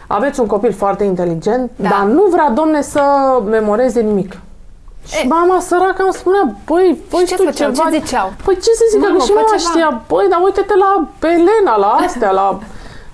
aveți 0.07 0.41
un 0.41 0.47
copil 0.47 0.73
foarte 0.73 1.05
inteligent, 1.05 1.71
Da. 1.77 1.89
dar 1.89 2.03
nu 2.03 2.23
vrea, 2.31 2.51
domne, 2.51 2.83
să 2.83 3.03
memoreze 3.51 4.01
nimic. 4.01 4.39
Și 5.07 5.19
E. 5.25 5.29
mama 5.29 5.61
săracă 5.61 6.03
îmi 6.03 6.13
spunea, 6.13 6.55
băi, 6.67 6.99
băi, 7.11 7.25
ce 7.27 7.35
tu 7.35 7.43
făceau? 7.45 7.71
ceva... 7.73 7.89
Ce 7.91 7.99
ziceau? 7.99 8.33
Păi 8.45 8.55
ce 8.55 8.71
să 8.81 8.85
zică, 8.91 9.03
Mamă, 9.07 9.17
că 9.19 9.23
și 9.25 9.31
fă 9.31 9.35
mama 9.35 9.47
ceva. 9.57 9.71
știa, 9.71 10.03
băi, 10.09 10.27
dar 10.31 10.41
uite-te 10.45 10.75
la 10.77 11.09
Elena, 11.29 11.77
la 11.77 11.87
astea, 12.07 12.31
la... 12.31 12.59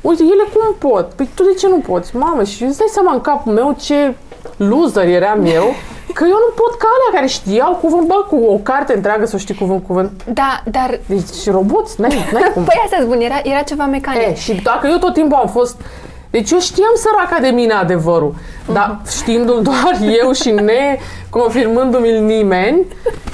Uite, 0.01 0.23
ele 0.23 0.45
cum 0.55 0.91
pot? 0.91 1.07
Păi 1.17 1.29
tu 1.35 1.43
de 1.43 1.55
ce 1.55 1.69
nu 1.69 1.77
poți? 1.79 2.17
Mamă, 2.17 2.43
și 2.43 2.65
îți 2.65 2.79
dai 2.79 2.87
seama 2.91 3.13
în 3.13 3.21
capul 3.21 3.53
meu 3.53 3.75
ce 3.81 4.15
loser 4.57 5.09
eram 5.09 5.45
eu, 5.45 5.65
că 6.19 6.25
eu 6.25 6.39
nu 6.47 6.51
pot 6.61 6.73
ca 6.79 6.89
alea 6.95 7.11
care 7.15 7.27
știau 7.27 7.73
cuvânt, 7.83 8.07
bă, 8.07 8.25
cu 8.29 8.37
o 8.37 8.57
carte 8.57 8.95
întreagă 8.95 9.27
să 9.27 9.37
știi 9.37 9.55
cuvânt 9.55 9.83
cuvânt. 9.87 10.11
Da, 10.33 10.63
dar... 10.71 10.99
Deci 11.07 11.51
roboți, 11.51 12.01
n-ai, 12.01 12.29
n-ai 12.33 12.51
cum. 12.55 12.65
Păi 12.65 12.81
asta 12.85 12.97
spun, 13.01 13.21
era, 13.21 13.41
era 13.45 13.63
ceva 13.63 13.85
mecanic. 13.85 14.29
E, 14.29 14.35
și 14.35 14.55
dacă 14.55 14.87
eu 14.91 14.97
tot 14.97 15.13
timpul 15.13 15.39
am 15.43 15.49
fost 15.49 15.77
deci 16.31 16.51
eu 16.51 16.59
știam 16.59 16.95
săraca 16.95 17.39
de 17.41 17.49
mine 17.49 17.73
adevărul, 17.73 18.35
uh-huh. 18.35 18.73
dar 18.73 19.01
știindu-l 19.11 19.63
doar 19.69 19.99
eu 20.23 20.33
și 20.33 20.51
ne 20.51 20.99
confirmându-mi 21.31 22.21
nimeni, 22.21 22.87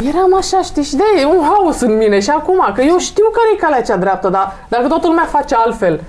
eram 0.08 0.36
așa, 0.36 0.60
știi, 0.62 0.82
și 0.82 0.96
de 0.96 1.02
e 1.20 1.24
un 1.24 1.42
haos 1.42 1.80
în 1.80 1.96
mine 1.96 2.20
și 2.20 2.30
acum, 2.30 2.72
că 2.74 2.82
eu 2.82 2.98
știu 2.98 3.24
care 3.32 3.48
e 3.54 3.56
calea 3.56 3.82
cea 3.82 3.96
dreaptă, 3.96 4.28
dar 4.28 4.54
dacă 4.68 4.86
toată 4.86 5.06
lumea 5.06 5.24
face 5.24 5.54
altfel, 5.54 6.00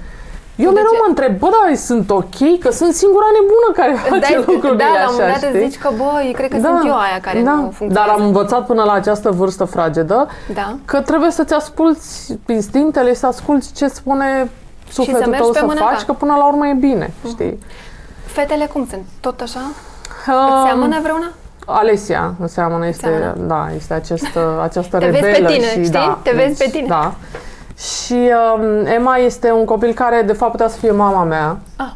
eu 0.55 0.71
mereu 0.71 0.91
mă 1.01 1.05
întreb, 1.07 1.37
bă, 1.39 1.47
dar 1.55 1.75
sunt 1.75 2.09
ok? 2.09 2.37
Că 2.59 2.71
sunt 2.71 2.93
singura 2.93 3.25
nebună 3.37 3.69
care 3.75 3.93
face 4.09 4.33
Dai, 4.33 4.43
lucrurile 4.47 4.83
da, 4.83 4.85
așa, 4.85 5.03
la 5.03 5.09
un 5.09 5.15
moment 5.19 5.39
dat 5.41 5.49
știi? 5.49 5.69
zici 5.69 5.79
că, 5.79 5.89
bă, 5.97 6.31
cred 6.33 6.49
că 6.49 6.57
Da, 6.57 6.67
sunt 6.67 6.89
eu 6.91 6.97
aia 6.97 7.19
care 7.21 7.41
da. 7.41 7.51
nu 7.51 7.61
Dar 7.61 7.71
funcționează. 7.73 8.11
am 8.19 8.25
învățat 8.25 8.65
până 8.65 8.83
la 8.83 8.93
această 8.93 9.31
vârstă 9.31 9.63
fragedă 9.63 10.27
Da. 10.53 10.75
că 10.85 11.01
trebuie 11.01 11.31
să-ți 11.31 11.53
asculți 11.53 12.37
instinctele, 12.47 13.13
să 13.13 13.25
asculți 13.27 13.73
ce 13.73 13.87
spune 13.87 14.49
sufletul 14.89 15.29
mergi 15.29 15.37
tău 15.43 15.51
pe 15.51 15.59
să 15.59 15.65
mâna 15.65 15.81
faci, 15.81 15.99
ta. 15.99 16.03
că 16.05 16.13
până 16.13 16.35
la 16.35 16.47
urmă 16.47 16.67
e 16.67 16.73
bine, 16.73 17.13
știi? 17.27 17.59
Fetele 18.25 18.65
cum 18.73 18.87
sunt? 18.89 19.03
Tot 19.19 19.41
așa? 19.41 19.59
Îți 20.25 20.29
Um, 20.29 20.65
seamănă 20.65 20.99
vreuna? 21.01 21.31
Alesia 21.65 22.33
înseamnă, 22.39 22.87
este, 22.87 23.07
Seamănă. 23.07 23.47
da, 23.47 23.67
este 23.75 23.93
această, 23.93 24.59
această 24.63 24.97
Te 24.97 25.05
vezi 25.05 25.19
pe 25.19 25.25
rebelă. 25.29 25.47
tine, 25.49 25.63
și, 25.65 25.69
știi? 25.71 25.89
Da, 25.89 26.19
Te 26.23 26.31
vezi 26.35 26.57
deci, 26.57 26.71
pe 26.71 26.77
tine. 26.77 26.87
Da. 26.87 27.13
Și 27.77 28.31
um, 28.57 28.85
Emma 28.85 29.15
este 29.15 29.51
un 29.51 29.65
copil 29.65 29.93
care, 29.93 30.23
de 30.25 30.33
fapt, 30.33 30.51
putea 30.51 30.67
să 30.67 30.77
fie 30.77 30.91
mama 30.91 31.23
mea, 31.23 31.57
Ah, 31.77 31.91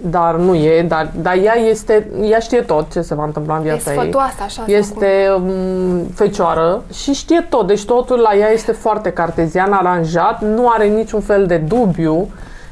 dar 0.00 0.34
nu 0.34 0.54
e, 0.54 0.82
dar, 0.82 1.10
dar 1.20 1.36
ea 1.36 1.54
este, 1.54 2.10
ea 2.22 2.38
știe 2.38 2.60
tot 2.60 2.90
ce 2.92 3.00
se 3.00 3.14
va 3.14 3.24
întâmpla 3.24 3.54
în 3.54 3.60
e 3.60 3.64
viața 3.64 3.92
ei. 3.92 3.98
sfătoasă 3.98 4.36
așa. 4.38 4.48
sau 4.48 4.64
cum? 4.64 4.74
Este 4.74 5.32
um, 5.36 6.02
fecioară 6.14 6.82
și 6.92 7.12
știe 7.12 7.46
tot, 7.48 7.66
deci 7.66 7.84
totul 7.84 8.18
la 8.18 8.34
ea 8.36 8.50
este 8.50 8.72
foarte 8.72 9.12
cartezian, 9.12 9.72
aranjat, 9.72 10.42
nu 10.42 10.68
are 10.68 10.86
niciun 10.86 11.20
fel 11.20 11.46
de 11.46 11.56
dubiu, 11.56 12.28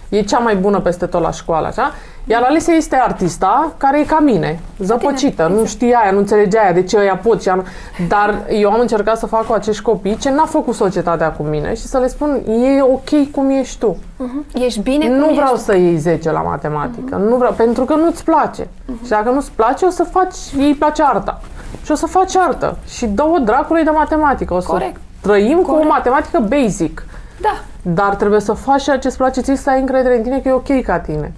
e 0.09 0.23
cea 0.23 0.39
mai 0.39 0.57
bună 0.57 0.81
peste 0.81 1.07
tot 1.07 1.23
la 1.23 1.31
școală, 1.31 1.67
așa? 1.67 1.93
Iar 2.29 2.43
Alesia 2.43 2.75
este 2.75 2.97
artista 2.97 3.73
care 3.77 4.01
e 4.01 4.05
ca 4.05 4.19
mine, 4.19 4.61
zăpăcită, 4.79 5.43
nu 5.43 5.49
exact. 5.53 5.69
știe 5.69 5.97
aia, 6.03 6.11
nu 6.11 6.19
înțelege 6.19 6.59
aia, 6.59 6.73
de 6.73 6.83
ce 6.83 6.97
ea 6.97 7.17
pot 7.17 7.43
și 7.43 7.49
ea 7.49 7.55
nu... 7.55 7.65
Dar 8.09 8.43
eu 8.51 8.73
am 8.73 8.81
încercat 8.81 9.19
să 9.19 9.27
fac 9.27 9.47
cu 9.47 9.53
acești 9.53 9.83
copii 9.83 10.17
ce 10.17 10.31
n-a 10.31 10.45
făcut 10.45 10.75
societatea 10.75 11.31
cu 11.33 11.43
mine 11.43 11.75
și 11.75 11.83
să 11.87 11.99
le 11.99 12.07
spun, 12.07 12.43
e 12.47 12.83
ok 12.83 13.31
cum 13.33 13.51
ești 13.51 13.79
tu. 13.79 13.97
Mhm. 14.17 14.45
Ești 14.55 14.81
bine 14.81 15.09
Nu 15.09 15.25
cum 15.25 15.35
vreau 15.35 15.53
ești? 15.53 15.65
să 15.65 15.77
iei 15.77 15.97
10 15.97 16.31
la 16.31 16.41
matematică, 16.41 17.17
nu 17.17 17.37
vreau, 17.37 17.53
pentru 17.53 17.85
că 17.85 17.95
nu-ți 17.95 18.25
place. 18.25 18.69
Și 19.03 19.09
dacă 19.09 19.31
nu-ți 19.31 19.51
place, 19.51 19.85
o 19.85 19.91
să 19.91 20.03
faci, 20.05 20.37
ei 20.59 20.75
place 20.75 21.03
arta. 21.03 21.41
Și 21.85 21.91
o 21.91 21.95
să 21.95 22.07
faci 22.07 22.37
artă. 22.37 22.77
Și 22.89 23.07
dă-o 23.07 23.39
dracului 23.39 23.85
de 23.85 23.91
matematică. 23.91 24.55
O 24.55 24.61
să 24.61 24.67
Corect. 24.67 25.01
trăim 25.21 25.57
cu 25.59 25.71
o 25.71 25.73
Corect. 25.73 25.89
matematică 25.91 26.45
basic. 26.49 27.05
Da. 27.41 27.61
Dar 27.95 28.15
trebuie 28.15 28.41
să 28.41 28.53
faci 28.53 28.83
ceea 28.83 28.99
ce 28.99 29.07
îți 29.09 29.17
place 29.17 29.41
ție, 29.41 29.57
să 29.57 29.71
ai 29.71 29.81
încredere 29.81 30.17
în 30.17 30.23
tine 30.23 30.39
că 30.41 30.49
e 30.49 30.53
ok 30.53 30.83
ca 30.83 30.99
tine. 30.99 31.33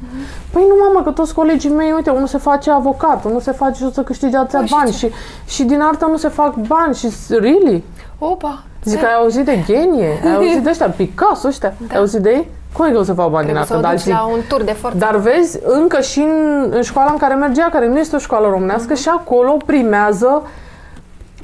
Păi 0.53 0.65
nu, 0.69 0.75
mamă, 0.85 1.03
că 1.05 1.11
toți 1.11 1.35
colegii 1.35 1.71
mei, 1.71 1.93
uite, 1.97 2.11
unul 2.11 2.27
se 2.27 2.39
face 2.39 2.71
avocat, 2.71 3.25
unul 3.25 3.41
se 3.41 3.53
face 3.53 3.75
și 3.75 3.85
o 3.85 3.91
să 3.91 4.03
câștige 4.03 4.37
atâția 4.37 4.59
Păi 4.59 4.67
și 4.69 4.75
bani 4.75 4.91
ce? 4.91 4.97
și, 4.97 5.13
și 5.55 5.65
din 5.65 5.81
artă 5.81 6.07
nu 6.11 6.17
se 6.17 6.29
fac 6.29 6.55
bani 6.55 6.95
și 6.95 7.09
really? 7.31 7.85
Opa. 8.19 8.63
Zic, 8.85 8.99
se- 8.99 9.07
ai 9.07 9.15
auzit 9.15 9.45
de 9.45 9.63
genie? 9.67 10.09
Ai 10.25 10.35
auzit 10.37 10.63
de 10.63 10.69
ăștia, 10.71 10.89
Picasso 10.89 11.49
ăștia? 11.49 11.75
Da. 11.79 11.95
Ai 11.95 11.99
auzit 11.99 12.21
de 12.21 12.31
ei? 12.31 12.49
Cum 12.73 12.85
e 12.87 12.91
că 12.91 12.99
o 12.99 13.03
să 13.03 13.13
fac 13.13 13.31
bani 13.31 13.47
din 13.47 13.55
Trebuie 13.55 13.61
artă? 13.61 13.73
să 13.73 13.79
o 13.79 13.81
Dar 13.81 13.91
duci 13.93 14.01
zic, 14.01 14.13
la 14.13 14.25
un 14.25 14.41
tur 14.49 14.63
de 14.63 14.73
forță. 14.73 14.99
dar 14.99 15.17
vezi, 15.17 15.59
încă 15.65 16.01
și 16.01 16.19
în, 16.19 16.67
în 16.71 16.83
școala 16.83 17.11
în 17.11 17.17
care 17.17 17.35
mergea, 17.35 17.69
care 17.73 17.89
nu 17.89 17.99
este 17.99 18.17
o 18.17 18.19
școală 18.19 18.49
românească, 18.49 18.95
și 18.95 19.09
acolo 19.09 19.57
primează 19.67 20.43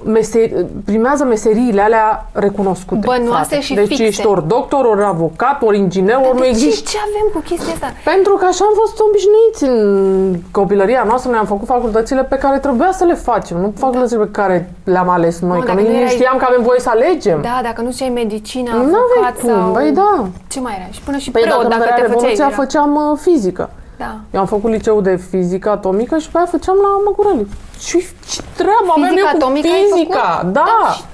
meser, 0.05 0.51
primează 0.85 1.25
meseriile 1.25 1.81
alea 1.83 2.27
recunoscute. 2.33 3.07
Bănoase 3.07 3.45
frate. 3.49 3.61
și 3.63 3.75
deci 3.75 3.87
fixe. 3.87 4.03
ești 4.05 4.27
ori 4.27 4.49
doctor, 4.49 4.85
ori 4.85 5.03
avocat, 5.05 5.63
ori 5.63 5.79
inginer, 5.79 6.15
Dar 6.17 6.25
ori 6.25 6.35
nu 6.35 6.39
de 6.41 6.45
ce, 6.45 6.51
există. 6.51 6.89
ce 6.91 6.99
avem 7.09 7.27
cu 7.35 7.41
chestia 7.49 7.73
asta? 7.73 7.87
Pentru 8.05 8.33
că 8.35 8.45
așa 8.45 8.65
am 8.65 8.73
fost 8.75 9.01
obișnuiți 9.09 9.65
în 9.65 10.35
copilăria 10.51 11.05
noastră, 11.07 11.31
ne-am 11.31 11.45
făcut 11.47 11.67
facultățile 11.67 12.25
pe 12.25 12.37
care 12.37 12.59
trebuia 12.59 12.91
să 12.93 13.05
le 13.05 13.15
facem, 13.15 13.57
nu 13.57 13.73
facultățile 13.77 14.25
pe 14.25 14.31
care 14.31 14.73
le-am 14.85 15.09
ales 15.09 15.41
noi, 15.41 15.59
Mă, 15.59 15.65
că 15.65 15.67
dacă 15.67 15.79
noi 15.79 15.85
nu 15.87 15.91
nu 15.95 15.97
erai- 15.99 16.11
știam 16.11 16.37
că 16.37 16.45
avem 16.49 16.63
voie 16.63 16.81
să 16.81 16.89
alegem. 16.91 17.41
Da, 17.43 17.61
dacă 17.63 17.81
nu 17.81 17.91
știai 17.91 18.09
medicină, 18.09 18.71
Nu 18.71 18.77
aveai 18.81 19.01
avocat 19.15 19.41
cum, 19.41 19.49
sau... 19.49 19.73
băi 19.73 19.91
da. 19.93 20.27
Ce 20.49 20.61
mai 20.61 20.75
era? 20.79 20.89
Și 20.91 21.01
până 21.01 21.17
și 21.17 21.31
Păi 21.31 21.43
preot, 21.43 21.57
dacă, 21.63 21.69
dacă, 21.69 21.81
nu 21.83 21.87
era 21.87 21.95
te 21.95 22.01
făceai. 22.03 22.15
Revoluția, 22.15 22.45
era- 22.47 22.55
făceam 22.55 22.95
uh, 23.11 23.19
fizică. 23.21 23.71
Da. 23.97 24.17
Eu 24.31 24.41
am 24.41 24.47
făcut 24.47 24.71
liceu 24.71 25.01
de 25.01 25.17
fizică 25.17 25.71
atomică 25.71 26.19
și 26.19 26.31
pe 26.31 26.37
aia 26.37 26.47
făceam 26.47 26.77
la 26.83 26.89
Măgurăli. 27.05 27.47
Și 27.79 27.99
ce 28.31 28.41
treabă 28.57 28.89
aveam 28.97 29.09
Fizică 29.09 29.27
eu 29.27 29.31
cu 29.31 29.37
atomică 29.45 29.69
ai 29.69 29.85
fizica? 29.93 30.21
făcut? 30.39 30.53
Da. 30.53 30.67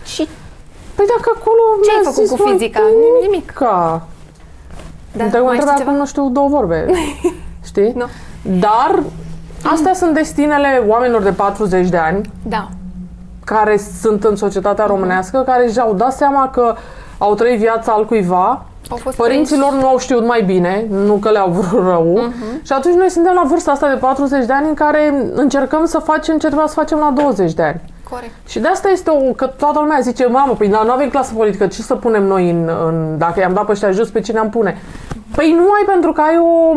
și, 0.04 0.14
și 0.14 0.28
Păi 0.94 1.06
dacă 1.14 1.28
acolo 1.38 1.62
Ce 1.84 1.90
ai 1.90 1.99
mi-a 2.02 2.10
făcut 2.10 2.26
zis, 2.28 2.30
cu 2.38 2.42
mă, 2.46 2.50
fizica? 2.52 2.80
Nimic. 3.04 3.22
Nimic. 3.30 3.50
Ca. 3.50 4.02
da, 5.16 5.25
Dacă 5.25 5.38
mă 5.38 5.44
mai 5.44 5.56
întreb 5.56 5.70
știi 5.75 5.82
acum, 5.82 5.84
ceva? 5.84 5.96
nu 5.99 6.06
știu 6.06 6.28
două 6.28 6.49
vorbe. 6.49 6.87
Știi? 7.70 7.92
Nu. 7.96 8.06
Dar 8.42 9.02
astea 9.72 9.94
sunt 9.94 10.14
destinele 10.14 10.82
oamenilor 10.87 11.22
de 11.22 11.32
40 11.32 11.88
de 11.88 11.96
ani 11.96 12.30
Da. 12.42 12.68
care 13.44 13.76
sunt 14.00 14.25
în 14.25 14.37
societatea 14.37 14.87
românească, 14.87 15.42
care 15.46 15.68
și-au 15.70 15.94
dat 15.94 16.12
seama 16.12 16.49
că 16.50 16.75
au 17.18 17.34
trăit 17.34 17.58
viața 17.58 17.92
al 17.92 18.04
cuiva, 18.06 18.64
Au 18.90 18.97
fost 18.97 19.16
părinții 19.16 19.56
prinși. 19.56 19.70
lor 19.73 19.80
nu 19.82 19.88
au 19.88 19.99
știut 19.99 20.26
mai 20.26 20.42
bine, 20.42 20.87
nu 20.90 21.14
că 21.14 21.30
le-au 21.30 21.50
vrut 21.50 21.85
rău, 21.87 22.18
Mhm. 22.18 22.64
și 22.64 22.73
atunci 22.73 22.94
noi 22.94 23.11
suntem 23.11 23.32
la 23.35 23.42
vârsta 23.47 23.70
asta 23.70 23.88
de 23.88 23.94
40 23.97 24.47
de 24.47 24.52
ani 24.52 24.68
în 24.68 24.75
care 24.75 25.30
încercăm 25.35 25.85
să 25.85 25.99
facem 25.99 26.38
ce 26.38 26.47
trebuia 26.47 26.66
să 26.66 26.75
facem 26.75 26.99
la 26.99 27.11
20 27.14 27.52
de 27.52 27.62
ani. 27.62 27.80
Corect. 28.11 28.32
Și 28.47 28.59
de 28.59 28.68
asta 28.68 28.88
este 28.88 29.11
o, 29.11 29.32
că 29.32 29.47
toată 29.47 29.78
lumea 29.78 29.99
zice, 30.00 30.26
mamă, 30.26 30.52
păi 30.59 30.68
nu 30.68 30.78
avem 30.90 31.09
clasă 31.09 31.32
politică, 31.37 31.66
ce 31.66 31.82
să 31.82 31.94
punem 31.94 32.23
noi 32.25 32.50
în, 32.50 32.70
în 32.87 33.18
dacă 33.18 33.40
i-am 33.40 33.52
dat 33.54 33.64
pe 33.64 33.73
ăștia 33.73 33.90
jos, 33.90 34.09
pe 34.11 34.20
cine 34.20 34.38
am 34.38 34.50
pune? 34.50 34.78
Păi 35.37 35.52
nu 35.56 35.62
ai 35.62 35.85
pentru 35.87 36.12
că 36.12 36.20
ai 36.20 36.38
o, 36.38 36.75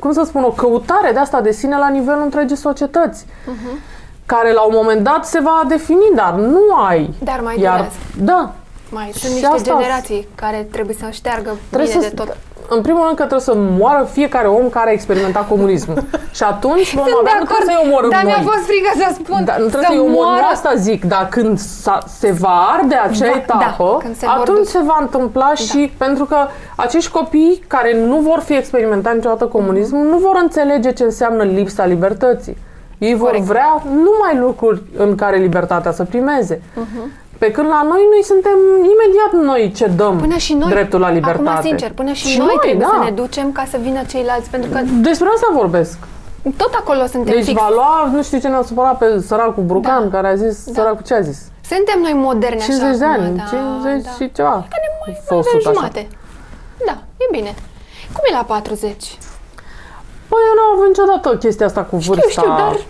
cum 0.00 0.12
să 0.12 0.22
spun, 0.24 0.42
o 0.42 0.48
căutare 0.50 1.10
de 1.12 1.18
asta 1.18 1.40
de 1.40 1.50
sine 1.50 1.76
la 1.76 1.88
nivelul 1.88 2.22
întregii 2.22 2.56
societăți. 2.56 3.26
Care 4.26 4.52
la 4.52 4.60
un 4.62 4.72
moment 4.74 5.00
dat 5.04 5.24
se 5.26 5.40
va 5.42 5.62
defini, 5.68 6.10
dar 6.14 6.34
nu 6.34 6.60
ai. 6.88 7.14
Dar 7.24 7.40
mai 7.44 7.60
Iar, 7.60 7.74
durează. 7.76 7.96
da, 8.22 8.52
Mai 8.92 9.10
Și 9.14 9.18
sunt 9.18 9.32
niște 9.32 9.46
asta- 9.46 9.70
generații 9.72 10.28
care 10.34 10.66
trebuie 10.70 10.96
să 10.98 11.06
șteargă 11.10 11.50
Trebuie 11.70 11.90
bine 11.90 12.02
să, 12.02 12.08
de 12.08 12.14
tot. 12.14 12.36
În 12.68 12.80
primul 12.82 13.02
rând 13.04 13.16
că 13.16 13.24
trebuie 13.30 13.40
să 13.50 13.54
moară 13.56 14.08
fiecare 14.12 14.46
om 14.46 14.68
care 14.68 14.88
a 14.90 14.92
experimentat 14.92 15.48
comunismul. 15.48 15.96
și 16.36 16.42
atunci 16.42 16.94
vom 16.94 17.04
Sunt 17.06 17.16
avea, 17.20 17.32
de 17.32 17.38
nu 17.38 17.44
trebuie 17.44 17.56
acord, 17.56 17.64
să-i 17.70 17.80
omorâm 17.86 18.10
dar 18.10 18.22
noi. 18.22 18.32
mi-a 18.32 18.42
fost 18.50 18.64
frică 18.70 18.90
să 19.02 19.06
spun 19.22 19.40
Da, 19.44 19.54
nu 19.58 19.66
trebuie 19.72 19.82
să 19.90 19.94
să-i 19.96 19.98
omorâm, 20.08 20.30
moară. 20.32 20.46
asta 20.52 20.72
zic, 20.74 21.04
dar 21.04 21.28
când 21.30 21.58
sa- 21.58 22.04
se 22.18 22.30
va 22.32 22.56
arde 22.78 22.94
acea 22.94 23.30
Va- 23.30 23.36
etapă, 23.36 23.88
da, 23.98 24.02
când 24.04 24.16
se 24.16 24.26
vor 24.26 24.36
atunci 24.40 24.58
duce. 24.58 24.70
se 24.70 24.82
va 24.90 24.98
întâmpla 25.00 25.54
și 25.54 25.92
pentru 25.98 26.24
că 26.24 26.36
acești 26.76 27.10
copii 27.10 27.64
care 27.66 27.90
nu 28.06 28.16
vor 28.20 28.38
fi 28.48 28.54
experimentați 28.56 29.16
niciodată 29.16 29.44
comunismul, 29.46 30.06
nu 30.06 30.18
vor 30.18 30.36
înțelege 30.42 30.92
ce 30.92 31.02
înseamnă 31.04 31.42
lipsa 31.42 31.84
libertății. 31.84 32.56
Ei 32.98 33.14
vor 33.14 33.26
Corect. 33.28 33.44
vrea 33.46 33.82
numai 33.86 34.36
lucruri 34.46 34.82
în 34.96 35.14
care 35.14 35.36
libertatea 35.36 35.92
să 35.92 36.04
primeze. 36.04 36.62
Pe 37.42 37.50
când 37.50 37.68
la 37.76 37.82
noi, 37.92 38.02
noi 38.12 38.22
suntem 38.32 38.58
imediat 38.94 39.32
noi 39.50 39.72
ce 39.78 39.86
dăm 39.86 40.16
Până 40.18 40.36
și 40.36 40.52
noi, 40.54 40.70
dreptul 40.70 41.00
la 41.00 41.10
libertate. 41.10 41.48
acum 41.48 41.62
sincer, 41.68 41.90
până 42.00 42.12
și, 42.12 42.26
Și 42.26 42.38
noi, 42.38 42.46
noi, 42.46 42.56
trebuie 42.60 42.86
da. 42.86 42.92
să 42.98 43.04
ne 43.08 43.10
ducem 43.22 43.52
ca 43.52 43.64
să 43.72 43.76
vină 43.86 44.00
ceilalți, 44.12 44.48
pentru 44.50 44.70
că 44.70 44.78
Despre 45.08 45.28
asta 45.34 45.48
vorbesc. 45.52 45.98
tot 46.56 46.72
acolo 46.80 47.02
suntem 47.14 47.34
Deci 47.34 47.44
fix. 47.44 47.60
va 47.60 47.68
lua, 47.78 48.10
nu 48.14 48.22
știu 48.22 48.38
ce 48.38 48.48
ne-a 48.48 48.62
supărat 48.70 48.96
pe 48.98 49.06
săracul 49.28 49.62
Brucan, 49.70 50.02
Da. 50.08 50.10
care 50.16 50.28
a 50.32 50.34
zis, 50.44 50.64
Da. 50.66 50.72
săracul 50.76 51.04
ce 51.08 51.14
a 51.14 51.20
zis? 51.20 51.38
Suntem 51.72 51.98
noi 52.06 52.12
moderni 52.28 52.60
50 52.60 52.88
așa 52.88 52.98
de 52.98 53.04
acum, 53.04 53.24
ani, 53.24 53.36
da, 53.36 53.44
50 53.44 54.02
da. 54.04 54.10
și 54.18 54.24
ceva. 54.38 54.54
Că 54.72 54.76
ne 54.84 54.88
mai, 55.00 55.12
Fă 55.26 55.34
mai 55.34 55.38
100 55.42 55.56
avem 55.56 55.60
așa. 55.60 55.70
jumate. 55.72 56.02
Da, 56.88 56.94
e 57.22 57.26
bine. 57.36 57.52
Cum 58.14 58.22
e 58.30 58.32
la 58.40 58.44
40? 58.54 59.02
Băi, 60.30 60.42
eu 60.48 60.54
n-am 60.58 60.70
avut 60.74 60.86
niciodată 60.92 61.26
chestia 61.44 61.66
asta 61.70 61.82
cu 61.90 61.96
vârsta. 62.06 62.28
știu, 62.36 62.52
dar- 62.62 62.80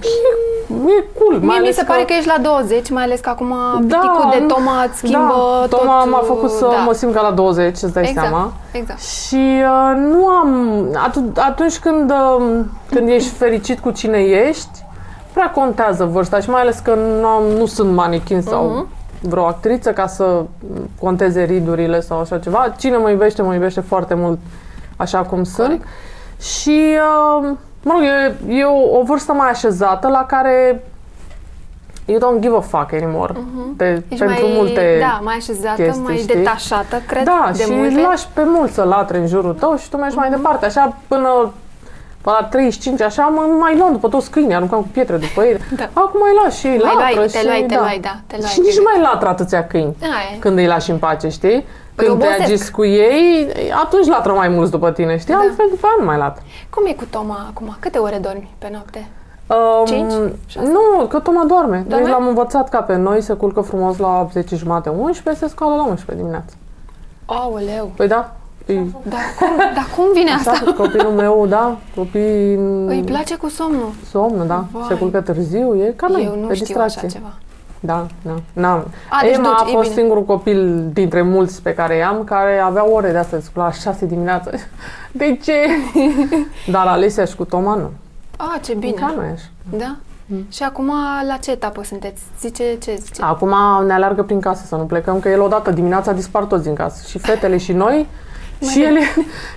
E, 0.00 0.74
e 0.86 1.04
cool. 1.18 1.30
mai 1.32 1.38
Mie 1.40 1.48
mi 1.58 1.64
ales 1.64 1.76
se 1.76 1.84
pare 1.84 2.02
că 2.02 2.12
ești 2.12 2.26
la 2.28 2.42
20, 2.42 2.90
mai 2.90 3.02
ales 3.02 3.20
că 3.20 3.28
acum 3.28 3.54
piticul 3.80 4.28
de 4.38 4.44
Toma 4.54 4.82
îți 4.88 4.96
schimbă 4.98 5.34
da, 5.60 5.66
tot... 5.68 5.78
Toma 5.80 6.04
m-a 6.04 6.22
făcut 6.24 6.50
să 6.50 6.66
da. 6.70 6.82
mă 6.82 6.92
simt 6.92 7.14
ca 7.14 7.20
la 7.20 7.30
20, 7.30 7.82
îți 7.82 7.92
dai 7.92 8.02
Exact, 8.08 8.26
seama. 8.26 8.52
exact. 8.72 9.00
Și 9.02 9.62
uh, 9.62 9.96
nu 9.96 10.26
am... 10.26 10.74
Atu- 11.06 11.32
atunci 11.36 11.78
când, 11.78 12.10
uh, 12.10 12.60
când 12.90 13.08
ești 13.08 13.28
fericit 13.30 13.78
cu 13.78 13.90
cine 13.90 14.18
ești, 14.18 14.84
prea 15.32 15.50
contează 15.50 16.04
vârsta 16.04 16.40
și 16.40 16.50
mai 16.50 16.60
ales 16.60 16.78
că 16.78 16.94
nu, 17.20 17.26
am, 17.26 17.42
nu 17.58 17.66
sunt 17.66 17.92
manechin 17.94 18.40
sau 18.42 18.64
Mhm. 18.64 18.86
vreo 19.20 19.44
actriță 19.44 19.92
ca 19.92 20.06
să 20.06 20.42
conteze 21.00 21.42
ridurile 21.42 22.00
sau 22.00 22.20
așa 22.20 22.38
ceva. 22.38 22.74
Cine 22.78 22.96
mă 22.96 23.10
iubește, 23.10 23.42
mă 23.42 23.52
iubește 23.54 23.80
foarte 23.80 24.14
mult 24.14 24.38
așa 24.96 25.18
cum 25.18 25.44
sunt. 25.44 25.66
Corect. 25.66 25.84
Și, 26.40 26.96
uh, 27.42 27.50
mă 27.84 27.92
rog, 27.92 28.02
e, 28.02 28.34
e 28.58 28.64
o, 28.64 28.98
o 28.98 29.02
vârstă 29.02 29.32
mai 29.32 29.48
așezată 29.48 30.08
la 30.08 30.24
care 30.26 30.82
you 32.04 32.18
don't 32.18 32.40
give 32.40 32.56
a 32.56 32.60
fuck 32.60 32.92
anymore. 32.92 33.34
De, 33.76 34.02
Ești 34.08 34.24
pentru 34.24 34.46
mai, 34.46 34.54
multe 34.56 34.96
da, 35.00 35.20
mai 35.22 35.34
așezată, 35.34 35.82
chestii, 35.82 36.02
mai 36.02 36.16
știi? 36.16 36.34
detașată, 36.34 37.02
cred, 37.06 37.24
da, 37.24 37.50
de 37.56 37.62
și 37.62 37.72
multe. 37.72 38.00
lași 38.00 38.26
pe 38.34 38.42
mulți 38.44 38.74
să 38.74 38.82
latre 38.82 39.18
în 39.18 39.26
jurul 39.26 39.54
tău 39.54 39.76
și 39.76 39.90
tu 39.90 39.96
mergi 39.96 40.16
mai 40.16 40.30
departe. 40.30 40.66
Așa 40.66 40.96
până 41.08 41.28
Pe 41.28 41.50
la 42.30 42.46
35, 42.50 43.00
așa, 43.00 43.22
mă 43.22 43.40
mai 43.60 43.76
luam 43.78 43.92
după 43.92 44.08
toți 44.08 44.30
câinii, 44.30 44.54
aruncam 44.54 44.80
cu 44.80 44.88
pietre 44.92 45.16
după 45.16 45.42
ei. 45.44 45.58
Da. 45.76 45.88
Acum 45.92 46.20
mai 46.20 46.30
lași 46.44 46.58
și 46.58 46.66
ei 46.66 46.76
Mai 46.78 46.94
latră 46.94 47.14
luai, 47.14 47.26
te 47.26 47.38
și, 47.38 47.44
luai, 47.44 47.60
te 47.68 47.74
da. 47.74 47.80
luai, 47.80 47.98
da, 48.02 48.16
te 48.26 48.36
luai, 48.38 48.50
Și 48.50 48.60
nici 48.60 48.74
te 48.74 48.80
nu 48.80 48.86
mai 48.92 49.02
latră 49.12 49.28
atâția 49.28 49.66
câini 49.66 49.96
Aia 50.02 50.10
e. 50.34 50.38
când 50.38 50.58
îi 50.58 50.66
lași 50.66 50.90
în 50.90 50.98
pace, 50.98 51.28
știi? 51.28 51.64
Păi 51.94 52.06
Când 52.06 52.18
te 52.18 52.24
obosesc. 52.26 52.40
agiți 52.40 52.70
cu 52.70 52.84
ei, 52.84 53.48
atunci 53.84 54.06
latră 54.06 54.32
mai 54.32 54.48
mulți 54.48 54.70
după 54.70 54.90
tine, 54.90 55.18
știi? 55.18 55.34
Da. 55.34 55.40
Altfel 55.40 55.66
după 55.70 55.86
aia 55.86 55.96
nu 55.98 56.04
mai 56.04 56.16
latră. 56.18 56.42
Cum 56.70 56.82
e 56.86 56.92
cu 56.92 57.04
Toma 57.10 57.46
acum? 57.48 57.76
Câte 57.80 57.98
ore 57.98 58.18
dormi 58.22 58.54
pe 58.58 58.68
noapte? 58.72 59.08
Um, 59.46 59.84
Cinci? 59.86 60.12
Șase? 60.46 60.66
Nu, 60.68 61.06
că 61.06 61.18
Toma 61.18 61.44
doarme. 61.44 61.84
Doarme? 61.88 62.04
Deci 62.06 62.14
l-am 62.14 62.26
învățat 62.26 62.68
ca 62.68 62.80
pe 62.82 62.96
noi, 62.96 63.20
se 63.20 63.32
culcă 63.34 63.60
frumos 63.60 63.96
la 63.98 64.26
10 64.32 64.56
jumate, 64.56 64.88
11, 64.88 65.44
se 65.44 65.50
scoală 65.50 65.74
la 65.74 65.82
11 65.82 66.16
dimineața. 66.16 66.54
Aoleu! 67.26 67.90
Păi 67.96 68.08
da, 68.08 68.32
îi, 68.66 68.94
Dar 69.02 69.20
cum, 69.38 69.48
dar 69.56 69.86
cum 69.96 70.04
vine 70.14 70.30
asta? 70.30 70.50
Așa, 70.50 70.72
copilul 70.72 71.12
meu, 71.12 71.46
da, 71.48 71.76
copii 71.96 72.54
Îi 72.86 73.02
place 73.06 73.36
cu 73.36 73.48
somnul. 73.48 73.90
somn, 74.10 74.46
da, 74.46 74.64
Vai. 74.72 74.84
se 74.88 74.94
culcă 74.94 75.20
târziu, 75.20 75.76
e 75.82 75.92
ca 75.96 76.06
noi, 76.08 76.24
Eu 76.24 76.40
nu 76.40 76.46
pe 76.46 76.54
știu 76.54 76.66
distracție. 76.66 77.00
așa 77.06 77.08
ceva. 77.18 77.32
Da, 77.80 78.06
da, 78.22 78.34
n-am. 78.52 78.86
A, 79.10 79.18
deci 79.22 79.34
Emma 79.34 79.48
duci, 79.48 79.66
a 79.66 79.70
e 79.70 79.72
fost 79.72 79.88
bine. 79.88 80.00
singurul 80.00 80.24
copil 80.24 80.88
dintre 80.92 81.22
mulți 81.22 81.62
pe 81.62 81.74
care 81.74 81.96
i-am 81.96 82.24
care 82.24 82.58
avea 82.58 82.90
ore 82.90 83.10
de 83.10 83.16
astea, 83.18 83.38
se 83.38 83.44
scula 83.44 83.64
la 83.64 83.72
6 83.72 84.06
dimineața. 84.06 84.50
De 85.12 85.38
ce? 85.42 85.54
Dar 86.72 86.86
Alesia 86.86 87.24
și 87.24 87.36
cu 87.36 87.44
Toma 87.44 87.74
nu. 87.74 87.90
A, 88.36 88.58
ce 88.62 88.74
Bine. 88.74 88.92
bine. 88.94 89.06
Ca 89.06 89.12
noi 89.16 89.26
așa. 89.32 89.44
Da? 89.78 89.96
Și 90.50 90.62
acum 90.62 90.90
la 91.28 91.36
ce 91.36 91.50
etapă 91.50 91.82
sunteți? 91.84 92.22
Zice 92.40 92.76
ce 92.82 92.94
zice? 93.00 93.22
Acum 93.22 93.54
ne 93.86 93.92
alargă 93.92 94.22
prin 94.22 94.40
casă 94.40 94.64
să 94.66 94.76
nu 94.76 94.82
plecăm, 94.84 95.20
că 95.20 95.28
el 95.28 95.40
odată 95.40 95.70
dimineața 95.70 96.12
dispar 96.12 96.44
toți 96.44 96.62
din 96.62 96.74
casă. 96.74 97.04
Și 97.08 97.18
fetele 97.18 97.56
și 97.56 97.72
noi, 97.72 98.06
și 98.70 98.82
ele, 98.82 99.00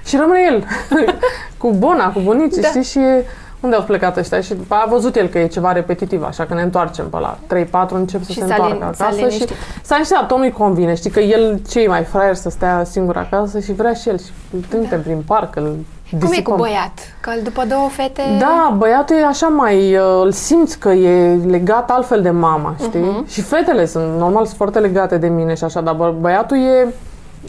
și 0.06 0.16
rămâne 0.18 0.40
el. 0.52 0.64
cu 1.62 1.72
bona, 1.72 2.12
cu 2.12 2.20
bunicii, 2.20 2.62
Da. 2.62 2.68
știi? 2.68 2.84
Și 2.84 2.98
e- 3.00 3.26
unde 3.60 3.76
au 3.76 3.82
plecat 3.84 4.18
ăștia? 4.18 4.42
Și 4.42 4.54
după 4.54 4.74
aia 4.74 4.84
a 4.86 4.90
văzut 4.90 5.16
el 5.16 5.28
că 5.28 5.40
e 5.40 5.48
ceva 5.48 5.72
repetitiv, 5.72 6.24
așa 6.24 6.44
că 6.46 6.54
ne 6.54 6.62
întoarcem 6.62 7.10
pe 7.10 7.18
la 7.20 7.38
3-4, 7.48 7.90
încep 7.90 8.24
să 8.24 8.32
Și 8.32 8.40
se 8.40 8.46
s-a 8.48 8.54
întoarcă 8.54 8.76
lin- 8.92 8.96
s-a 8.96 9.04
acasă. 9.04 9.18
Și 9.20 9.24
liniștit. 9.24 9.50
s-a 9.82 9.94
liniștit, 9.94 10.16
dar 10.18 10.26
tot 10.26 10.38
nu-i 10.38 10.52
convine, 10.52 10.96
știi? 10.96 11.10
Că 11.10 11.20
el, 11.20 11.60
ce 11.70 11.80
e 11.80 11.88
mai 11.88 12.04
fraier 12.04 12.36
să 12.36 12.50
stea 12.50 12.84
singur 12.84 13.18
acasă 13.18 13.60
și 13.60 13.74
vrea 13.74 13.94
și 13.94 14.10
el. 14.10 14.18
Și 14.20 14.26
îl 14.54 14.60
trimitem 14.70 15.02
prin 15.02 15.24
parc, 15.28 15.56
îl 15.56 15.64
Da. 15.64 16.18
Cum 16.18 16.18
e 16.20 16.26
cu 16.26 16.28
disipăm. 16.30 16.56
băiat? 16.58 16.94
Că 17.22 17.32
după 17.44 17.64
două 17.70 17.88
fete... 17.92 18.22
Da, 18.40 18.74
băiatul 18.78 19.16
e 19.16 19.26
așa 19.26 19.48
mai, 19.48 19.96
uh, 19.96 20.02
îl 20.24 20.32
simți 20.32 20.80
că 20.80 20.90
e 20.90 21.36
legat 21.48 21.90
altfel 21.92 22.22
de 22.22 22.30
mama, 22.30 22.76
știi? 22.80 23.00
Mhm. 23.00 23.28
Și 23.28 23.42
fetele 23.42 23.86
sunt, 23.86 24.18
normal, 24.18 24.46
sunt 24.46 24.58
foarte 24.58 24.80
legate 24.80 25.18
de 25.18 25.28
mine 25.28 25.54
și 25.56 25.64
așa, 25.64 25.82
dar 25.82 25.94
bă, 25.94 26.14
băiatul 26.20 26.58
e, 26.58 26.94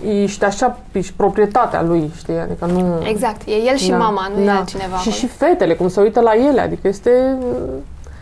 ești 0.08 0.44
așa, 0.44 0.78
ești 0.92 1.12
proprietatea 1.16 1.82
lui, 1.82 2.10
știi? 2.16 2.38
Adică 2.38 2.66
nu... 2.66 2.98
Exact, 3.08 3.40
e 3.46 3.52
el 3.54 3.76
și 3.76 3.90
Da, 3.90 3.96
mama, 3.96 4.30
nu 4.34 4.42
e 4.42 4.44
da. 4.46 4.56
altcineva. 4.56 4.96
Și, 4.96 5.08
acolo. 5.08 5.14
și 5.14 5.26
fetele, 5.26 5.74
cum 5.74 5.88
se 5.88 6.00
uită 6.00 6.20
la 6.20 6.32
ele, 6.34 6.60
adică 6.60 6.88
este... 6.88 7.36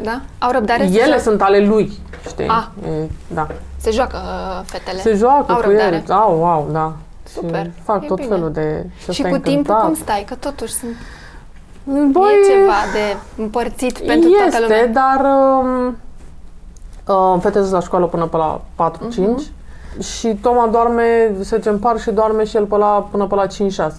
Da? 0.03 0.21
Au 0.39 0.51
răbdare 0.51 0.87
să 0.87 0.95
ele 0.95 1.05
joacă? 1.05 1.21
sunt 1.21 1.43
ale 1.43 1.59
lui, 1.67 1.93
știi? 2.27 2.47
Ah. 2.49 2.67
E, 2.89 3.09
da. 3.35 3.47
Se 3.77 3.91
joacă 3.91 4.17
uh, 4.17 4.61
fetele. 4.65 4.99
Se 5.01 5.15
joacă 5.15 5.53
Au 5.53 5.57
cu 5.59 5.69
răbdare. 5.69 6.05
el. 6.09 6.13
Au, 6.15 6.45
au, 6.45 6.69
da. 6.73 6.93
Super, 7.35 7.65
Și 7.65 7.71
fac 7.85 8.03
e 8.05 8.07
tot 8.07 8.17
bine. 8.17 8.29
felul 8.29 8.53
de... 8.53 8.87
și 8.99 9.13
stai 9.13 9.31
cu 9.31 9.37
timpul 9.39 9.51
încântat. 9.57 9.83
cum 9.85 9.95
stai? 9.95 10.25
Că 10.29 10.35
totuși 10.35 10.73
sunt, 10.73 10.91
Băi, 11.85 12.23
e 12.45 12.51
ceva 12.53 12.73
de 12.93 13.17
împărțit 13.43 13.99
pentru 13.99 14.29
este, 14.31 14.49
toată 14.51 14.59
lumea. 14.61 14.87
dar 14.87 15.27
um, 15.59 15.97
uh, 17.35 17.41
fetele 17.41 17.63
sunt 17.63 17.75
la 17.75 17.81
școală 17.81 18.07
până 18.07 18.27
pe 18.27 18.37
la 18.37 18.61
4-5 18.77 18.99
Mhm. 19.17 19.43
Și 20.01 20.39
Toma 20.43 20.67
doarme, 20.67 21.31
se 21.41 21.57
duce 21.57 21.69
în 21.69 21.79
parc 21.79 21.99
și 21.99 22.11
doarme 22.11 22.45
și 22.45 22.57
el 22.57 22.65
pe 22.65 22.77
la, 22.77 23.09
până 23.11 23.27
pe 23.27 23.35
la 23.35 23.47
5-6. 23.47 23.49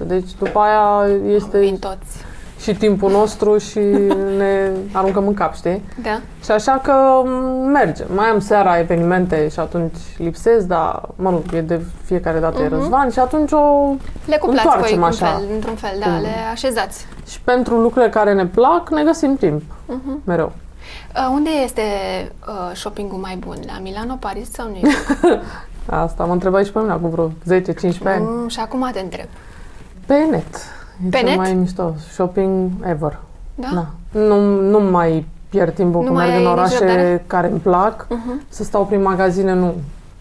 Deci 0.05 0.29
după 0.39 0.59
aia 0.59 1.15
este 1.35 1.59
Vin 1.59 1.77
toți. 1.79 2.25
și 2.59 2.75
timpul 2.75 3.11
nostru 3.11 3.57
și 3.57 3.79
ne 4.37 4.69
aruncăm 4.91 5.27
în 5.27 5.33
cap, 5.33 5.55
știi? 5.55 5.83
Da? 6.03 6.19
Și 6.43 6.51
așa 6.51 6.79
că 6.83 6.93
um, 6.93 7.29
merge. 7.71 8.03
Mai 8.15 8.25
am 8.27 8.39
seara 8.39 8.79
evenimente 8.79 9.47
și 9.49 9.59
atunci 9.59 9.95
lipsesc, 10.17 10.65
dar, 10.65 11.01
mă 11.15 11.29
rog, 11.29 11.41
e 11.53 11.61
de 11.61 11.81
fiecare 12.03 12.39
dată 12.39 12.61
e 12.61 12.65
Mhm. 12.67 12.73
Răzvan 12.73 13.09
și 13.09 13.19
atunci 13.19 13.51
o... 13.51 13.93
Le 14.25 14.37
cuplați 14.37 14.67
voi 14.67 14.73
Întoarcem 14.73 14.95
cum 14.97 15.03
așa. 15.03 15.25
fel, 15.25 15.43
într-un 15.53 15.75
fel, 15.75 15.95
da, 15.99 16.05
Cum? 16.05 16.21
le 16.21 16.33
așezați. 16.51 17.05
Și 17.27 17.41
pentru 17.41 17.75
lucrurile 17.79 18.11
care 18.11 18.33
ne 18.33 18.45
plac, 18.45 18.89
ne 18.89 19.03
găsim 19.03 19.35
timp. 19.35 19.61
Mhm. 19.85 20.21
Mereu. 20.25 20.51
Uh, 21.15 21.29
unde 21.33 21.49
este 21.63 21.81
uh, 22.47 22.75
shoppingul 22.75 23.17
mai 23.17 23.35
bun? 23.35 23.55
La 23.65 23.79
Milano, 23.81 24.15
Paris 24.19 24.51
sau 24.51 24.65
New 24.65 24.81
York? 24.83 25.41
Asta 25.89 26.23
mă 26.23 26.33
întrebai 26.33 26.65
și 26.65 26.71
pe 26.71 26.79
mine 26.79 26.91
acum 26.91 27.09
vreo 27.09 27.27
10-15 27.27 27.31
ani. 28.03 28.23
mm, 28.25 28.47
și 28.47 28.59
acum 28.59 28.89
te 28.93 28.99
întreb. 28.99 29.25
Pe 30.05 30.13
net. 30.31 30.55
E 31.05 31.09
Pe 31.09 31.17
cel 31.17 31.25
net? 31.27 31.37
mai 31.37 31.53
mișto. 31.53 31.93
Shopping 32.11 32.69
ever. 32.85 33.19
Da? 33.55 33.67
Da. 33.73 33.85
Nu, 34.19 34.61
nu 34.61 34.79
mai 34.79 35.25
pierd 35.49 35.73
timpul 35.73 35.99
Nu 35.99 36.05
când 36.05 36.17
mai 36.17 36.25
merg 36.27 36.37
ai 36.39 36.43
în 36.43 36.49
nici 36.49 36.57
orașe 36.59 36.77
răbdare? 36.79 37.23
care 37.27 37.49
îmi 37.49 37.59
plac. 37.59 38.05
Mhm. 38.09 38.41
Să 38.49 38.63
stau 38.63 38.85
prin 38.85 39.01
magazine, 39.01 39.53
nu. 39.53 39.73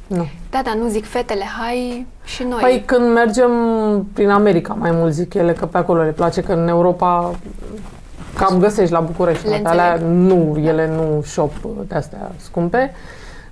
Nu. 0.06 0.26
Da, 0.50 0.60
dar 0.64 0.74
nu 0.74 0.88
zic 0.88 1.04
fetele, 1.06 1.44
hai 1.58 2.06
și 2.24 2.42
noi. 2.42 2.60
Păi 2.60 2.82
când 2.86 3.12
mergem 3.12 3.50
prin 4.12 4.30
America, 4.30 4.74
mai 4.78 4.90
mult 4.90 5.12
zic 5.12 5.34
ele, 5.34 5.52
că 5.52 5.66
pe 5.66 5.78
acolo 5.78 6.02
le 6.02 6.10
place, 6.10 6.42
că 6.42 6.52
în 6.52 6.68
Europa 6.68 7.34
cam 8.36 8.58
găsești 8.58 8.92
la 8.92 9.00
București. 9.00 9.44
Le 9.48 9.50
toate 9.58 9.68
alea, 9.68 9.92
înțeleg. 9.92 10.12
nu, 10.14 10.58
ele 10.58 10.90
nu 10.96 11.22
shop 11.22 11.52
de-astea 11.88 12.30
scumpe. 12.36 12.92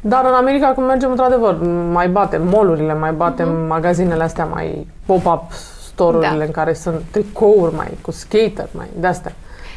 Dar 0.07 0.25
în 0.25 0.35
America 0.35 0.73
când 0.75 0.87
mergem, 0.87 1.11
într-adevăr, 1.11 1.59
mai 1.93 2.09
batem 2.09 2.49
molurile, 2.49 2.95
mai 2.95 3.13
batem 3.13 3.67
magazinele 3.67 4.23
astea 4.23 4.45
mai 4.45 4.87
pop-up 5.07 5.43
store-urile 5.87 6.29
Mhm. 6.31 6.39
Da. 6.39 6.45
în 6.45 6.51
care 6.51 6.73
sunt 6.73 7.01
tricouri 7.11 7.75
mai 7.75 7.99
cu 8.03 8.11
skater, 8.11 8.69
mai 8.71 8.87
de-astea. 9.01 9.33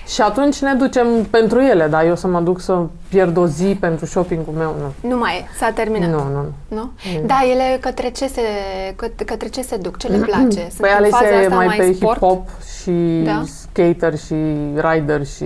Și 0.08 0.22
atunci 0.22 0.62
ne 0.62 0.74
ducem 0.74 1.08
pentru 1.30 1.60
ele, 1.60 1.88
dar 1.88 2.06
eu 2.06 2.16
să 2.16 2.28
mă 2.28 2.40
duc 2.40 2.60
să 2.60 2.80
pierd 3.10 3.38
o 3.38 3.48
zi 3.48 3.78
pentru 3.80 4.06
shopping-ul 4.06 4.54
meu, 4.58 4.76
nu. 4.82 5.10
Nu 5.10 5.18
mai 5.18 5.36
e, 5.38 5.58
s-a 5.58 5.72
terminat. 5.72 6.10
Nu, 6.10 6.16
nu, 6.18 6.32
nu. 6.34 6.46
Nu? 6.68 6.92
Mm. 7.20 7.26
Da, 7.26 7.40
ele 7.52 7.78
către 7.80 8.10
ce 8.10 8.28
se, 8.28 8.42
că- 8.96 9.24
către 9.26 9.48
ce 9.48 9.62
se 9.62 9.78
duc? 9.78 9.98
Ce 9.98 10.08
le 10.08 10.18
place? 10.18 10.50
Sunt 10.50 10.74
Păi 10.80 10.90
în 11.00 11.10
faza 11.10 11.18
Alesia 11.18 11.38
e 11.40 11.44
asta 11.44 11.56
mai, 11.56 11.66
mai 11.66 11.78
pe 11.78 11.94
sport? 11.94 12.18
hip-hop 12.18 12.60
și 12.82 13.22
Da. 13.26 13.44
skater 13.46 14.18
și 14.18 14.36
rider 14.76 15.26
și 15.26 15.46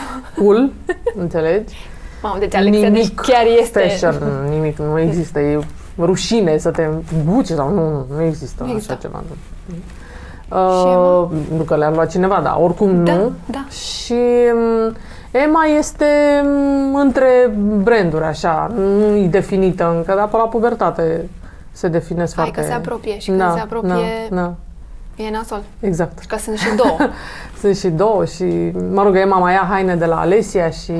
cool, 0.38 0.70
înțelegi? 1.18 1.74
Mamă, 2.22 2.36
deci 2.38 2.54
Alexa 2.54 2.88
deci 2.88 3.14
chiar 3.14 3.44
este... 3.60 3.80
fashion, 3.80 4.14
nimic, 4.50 4.78
nu 4.78 4.98
există, 5.00 5.40
e 5.40 5.58
rușine 5.98 6.58
să 6.58 6.70
te 6.70 6.88
buci 7.24 7.46
sau 7.46 7.68
nu, 7.68 7.88
nu, 7.90 8.06
nu 8.16 8.22
există 8.22 8.56
Nu 8.62 8.66
așa 8.66 8.74
există. 8.74 8.98
ceva. 9.00 9.22
Nu. 9.28 9.74
Și 9.74 9.80
Uh, 10.56 11.28
nu 11.56 11.62
că 11.62 11.76
le-a 11.76 11.90
luat 11.90 12.10
cineva, 12.10 12.40
dar 12.42 12.56
oricum 12.60 13.04
Da, 13.04 13.14
nu. 13.14 13.32
da. 13.50 13.64
Și 13.70 14.16
um, 14.54 14.94
Emma 15.30 15.64
este 15.78 16.04
um, 16.44 16.94
între 16.94 17.50
branduri, 17.82 18.24
așa, 18.24 18.70
nu 18.76 19.16
e 19.16 19.26
definită 19.26 19.92
încă, 19.96 20.14
dar 20.16 20.28
pe 20.28 20.36
la 20.36 20.42
pubertate 20.42 21.28
se 21.70 21.88
definesc 21.88 22.34
Hai 22.34 22.44
foarte... 22.44 22.60
că 22.60 22.66
se 22.66 22.72
apropie 22.72 23.18
și 23.18 23.28
când 23.28 23.40
se 23.54 23.60
apropie 23.60 23.90
Da, 24.30 24.36
da, 24.36 24.54
e 25.24 25.30
nasol. 25.30 25.62
exact. 25.80 26.18
Și 26.20 26.26
că 26.26 26.36
sunt 26.38 26.56
și 26.58 26.68
două. 26.76 26.96
Sunt 27.60 27.76
și 27.76 27.88
două 27.88 28.24
și, 28.24 28.44
mă 28.92 29.02
rog, 29.02 29.16
Emma 29.16 29.36
mai 29.38 29.52
ia 29.52 29.66
haine 29.70 29.96
de 29.96 30.04
la 30.04 30.20
Alesia 30.20 30.70
și 30.70 30.92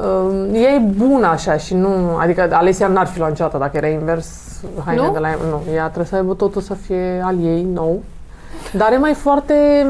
uh, 0.00 0.48
ea 0.52 0.70
e 0.70 0.78
bună 0.78 1.26
așa 1.26 1.56
și 1.56 1.74
nu, 1.74 2.16
adică 2.16 2.48
Alesia 2.52 2.86
n-ar 2.86 3.06
fi 3.06 3.18
luat 3.18 3.30
niciodată 3.30 3.58
dacă 3.58 3.76
era 3.76 3.86
invers 3.86 4.28
haine 4.84 5.02
Nu? 5.06 5.12
de 5.12 5.18
la 5.18 5.28
nu, 5.28 5.72
ea 5.74 5.84
trebuie 5.84 6.06
să 6.06 6.14
aibă 6.16 6.34
totul 6.34 6.60
să 6.62 6.74
fie 6.74 7.20
al 7.24 7.44
ei, 7.44 7.62
nou. 7.62 8.02
Dar 8.72 8.92
e 8.92 8.96
mai 8.96 9.14
foarte... 9.14 9.86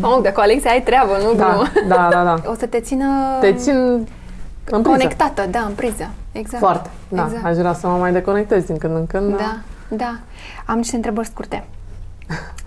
Mamă, 0.00 0.18
de 0.22 0.32
cu 0.32 0.40
Alexa 0.40 0.70
ai 0.70 0.82
treabă, 0.82 1.12
nu 1.22 1.34
Da, 1.34 1.44
glumă. 1.48 1.68
da, 1.88 2.08
da, 2.10 2.24
da. 2.24 2.36
O 2.50 2.54
să 2.58 2.66
te 2.66 2.80
țină 2.80 3.04
Te 3.40 3.52
țin 3.54 3.74
în 3.74 4.82
priză. 4.82 4.88
conectată, 4.88 5.42
da, 5.50 5.58
în 5.68 5.72
priză. 5.74 6.08
Exact. 6.32 6.62
Foarte, 6.62 6.90
da. 7.08 7.24
Exact. 7.24 7.44
Aș 7.44 7.56
vrea 7.56 7.72
să 7.72 7.86
mă 7.86 7.96
mai 7.96 8.12
deconectez 8.12 8.64
din 8.64 8.76
când 8.78 8.94
în 8.94 9.06
când. 9.06 9.36
Da, 9.36 9.56
da. 9.88 10.16
Am 10.66 10.76
niște 10.76 10.96
întrebări 10.96 11.26
scurte. 11.26 11.64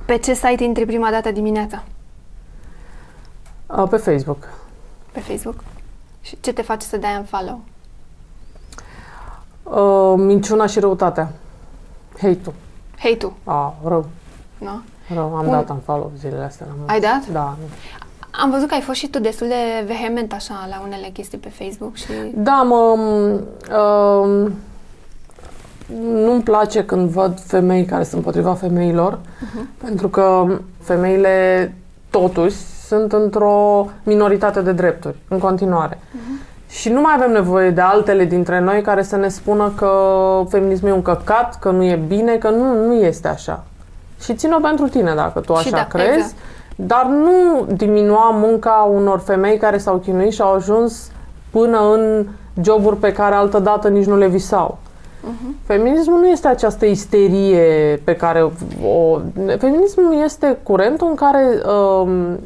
Pe 0.06 0.18
ce 0.18 0.34
site 0.34 0.64
intri 0.64 0.86
prima 0.86 1.10
dată 1.12 1.32
dimineața? 1.32 1.84
Uh, 3.68 3.88
Pe 3.90 3.98
Facebook. 3.98 4.48
Pe 5.12 5.20
Facebook? 5.20 5.56
Și 6.30 6.38
ce 6.42 6.54
te 6.54 6.62
face 6.62 6.86
să 6.88 6.98
dai 6.98 7.16
un 7.18 7.24
follow? 7.24 7.60
Uh, 9.64 10.24
minciuna 10.26 10.66
și 10.66 10.80
răutatea. 10.80 11.32
Hate-ul. 12.22 12.54
Hate-ul, 12.98 13.34
Ah, 13.44 13.72
rău, 13.88 14.06
nu? 14.58 14.82
rău. 15.14 15.36
Am 15.36 15.46
Un- 15.46 15.52
dat 15.52 15.70
în 15.70 15.78
follow 15.86 16.12
zilele 16.20 16.44
astea. 16.44 16.66
la 16.70 16.74
mulți. 16.78 16.94
Ai 16.94 17.00
dat? 17.00 17.28
Da. 17.32 17.56
Am 18.32 18.50
văzut 18.52 18.68
că 18.68 18.74
ai 18.74 18.82
fost 18.82 19.00
și 19.00 19.08
tu 19.08 19.20
destul 19.20 19.48
de 19.48 19.84
vehement 19.86 20.34
așa 20.34 20.68
la 20.70 20.82
unele 20.86 21.08
chestii 21.08 21.38
pe 21.38 21.50
Facebook 21.50 21.96
și... 21.96 22.06
Da, 22.36 22.62
mă... 22.62 22.76
Uh, 23.72 24.52
nu-mi 26.02 26.42
place 26.44 26.86
când 26.86 27.10
văd 27.10 27.40
femei 27.40 27.86
care 27.86 28.04
sunt 28.04 28.16
împotriva 28.16 28.54
femeilor, 28.54 29.20
pentru 29.78 30.10
că 30.10 30.46
femeile 30.82 31.74
totuși 32.10 32.56
sunt 32.90 33.14
într-o 33.14 33.88
minoritate 34.04 34.62
de 34.62 34.72
drepturi, 34.72 35.16
în 35.28 35.40
continuare. 35.40 36.00
Și 36.70 36.90
nu 36.90 37.02
mai 37.02 37.14
avem 37.16 37.32
nevoie 37.32 37.70
de 37.70 37.82
altele 37.82 38.26
dintre 38.26 38.60
noi 38.60 38.82
care 38.82 39.04
să 39.04 39.16
ne 39.16 39.28
spună 39.28 39.74
că 39.76 39.92
feminismul 40.50 40.90
e 40.90 40.94
un 40.94 41.02
căcat, 41.02 41.60
că 41.60 41.70
nu 41.72 41.84
e 41.84 42.00
bine, 42.08 42.36
că 42.36 42.50
nu, 42.50 42.86
nu 42.86 42.94
este 42.94 43.28
așa. 43.28 43.64
Și 44.22 44.36
țin-o 44.36 44.60
pentru 44.60 44.88
tine 44.88 45.14
dacă 45.16 45.40
tu 45.40 45.54
Și 45.54 45.60
așa 45.60 45.70
da, 45.76 45.88
crezi. 45.88 46.18
exact. 46.18 46.36
dar 46.76 47.06
nu 47.06 47.66
diminua 47.74 48.30
munca 48.34 48.90
unor 48.94 49.20
femei 49.20 49.58
care 49.58 49.78
s-au 49.78 49.98
chinuit 49.98 50.34
și 50.34 50.42
au 50.42 50.54
ajuns 50.54 51.12
până 51.50 51.80
în 51.94 52.28
joburi 52.64 52.98
pe 52.98 53.12
care 53.12 53.36
altădată 53.36 53.88
nici 53.88 54.06
nu 54.06 54.18
le 54.18 54.28
visau. 54.28 54.78
Uh-huh. 55.20 55.66
Feminismul 55.66 56.20
nu 56.20 56.28
este 56.28 56.48
această 56.48 56.86
isterie 56.86 58.02
pe 58.04 58.16
care 58.16 58.44
o... 58.84 59.20
Feminismul 59.58 60.22
este 60.24 60.58
curentul 60.64 61.08
în 61.10 61.16
care, 61.16 61.62
um, 62.02 62.40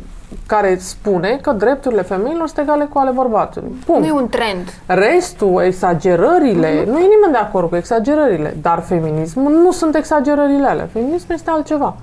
care 0.48 0.78
spune 0.80 1.40
că 1.42 1.52
drepturile 1.52 2.02
femeilor 2.02 2.48
sunt 2.48 2.60
egale 2.60 2.86
cu 2.86 2.98
ale 3.00 3.12
bărbatului. 3.12 3.70
Punct. 3.86 4.02
Nu 4.02 4.08
e 4.08 4.12
un 4.12 4.30
trend. 4.30 4.74
Restul, 4.86 5.62
exagerările, 5.62 6.82
uh-huh. 6.82 6.86
nu 6.86 6.98
e 6.98 7.08
nimeni 7.16 7.32
de 7.32 7.38
acord 7.38 7.70
cu 7.70 7.76
exagerările, 7.76 8.58
dar 8.62 8.80
feminismul 8.80 9.52
nu 9.52 9.72
sunt 9.72 9.96
exagerările 9.96 10.68
alea. 10.68 10.90
Feminismul 10.92 11.36
este 11.36 11.50
altceva. 11.50 11.96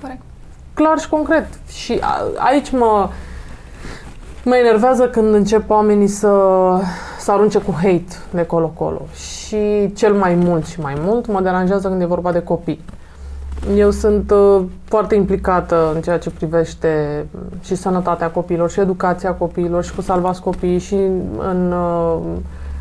Corect. 0.00 0.20
Clar 0.74 0.98
și 0.98 1.08
concret. 1.08 1.46
Și 1.68 1.98
a, 2.00 2.22
aici 2.36 2.70
mă, 2.70 3.08
mă 4.44 4.56
enervează 4.56 5.08
când 5.08 5.34
încep 5.34 5.70
oamenii 5.70 6.08
să, 6.08 6.30
să 7.18 7.32
arunce 7.32 7.58
cu 7.58 7.72
hate 7.72 8.16
de 8.30 8.46
colo-colo. 8.46 9.00
Și 9.14 9.92
cel 9.94 10.12
mai 10.12 10.34
mult 10.34 10.66
și 10.66 10.80
mai 10.80 10.94
mult 10.98 11.26
mă 11.26 11.40
deranjează 11.40 11.88
când 11.88 12.02
e 12.02 12.04
vorba 12.04 12.32
de 12.32 12.42
copii. 12.42 12.84
Eu 13.74 13.90
sunt 13.90 14.30
uh, 14.30 14.62
foarte 14.84 15.14
implicată 15.14 15.92
în 15.94 16.00
ceea 16.00 16.18
ce 16.18 16.30
privește 16.30 17.24
și 17.62 17.74
sănătatea 17.74 18.30
copiilor, 18.30 18.70
și 18.70 18.80
educația 18.80 19.32
copiilor, 19.32 19.84
și 19.84 19.94
cu 19.94 20.00
salvați 20.00 20.42
copiii, 20.42 20.78
și 20.78 20.94
în, 21.38 21.72
uh, 21.72 22.18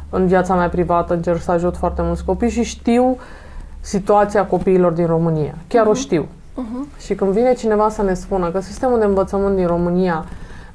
în 0.10 0.28
viața 0.28 0.56
mea 0.56 0.70
privată 0.70 1.14
încerc 1.14 1.42
să 1.42 1.52
ajut 1.52 1.78
foarte 1.78 2.02
mulți 2.02 2.26
copii 2.26 2.50
și 2.50 2.64
știu 2.64 3.18
situația 3.80 4.46
copiilor 4.46 4.92
din 4.92 5.06
România. 5.06 5.56
Chiar 5.68 5.86
uh-huh. 5.86 5.90
o 5.90 5.94
știu. 5.94 6.26
Uh-huh. 6.26 7.04
Și 7.06 7.16
când 7.16 7.32
vine 7.32 7.54
cineva 7.54 7.90
să 7.90 8.02
ne 8.02 8.14
spună 8.14 8.50
că 8.50 8.60
sistemul 8.60 9.00
de 9.00 9.06
învățământ 9.06 9.56
din 9.56 9.68
România 9.68 10.26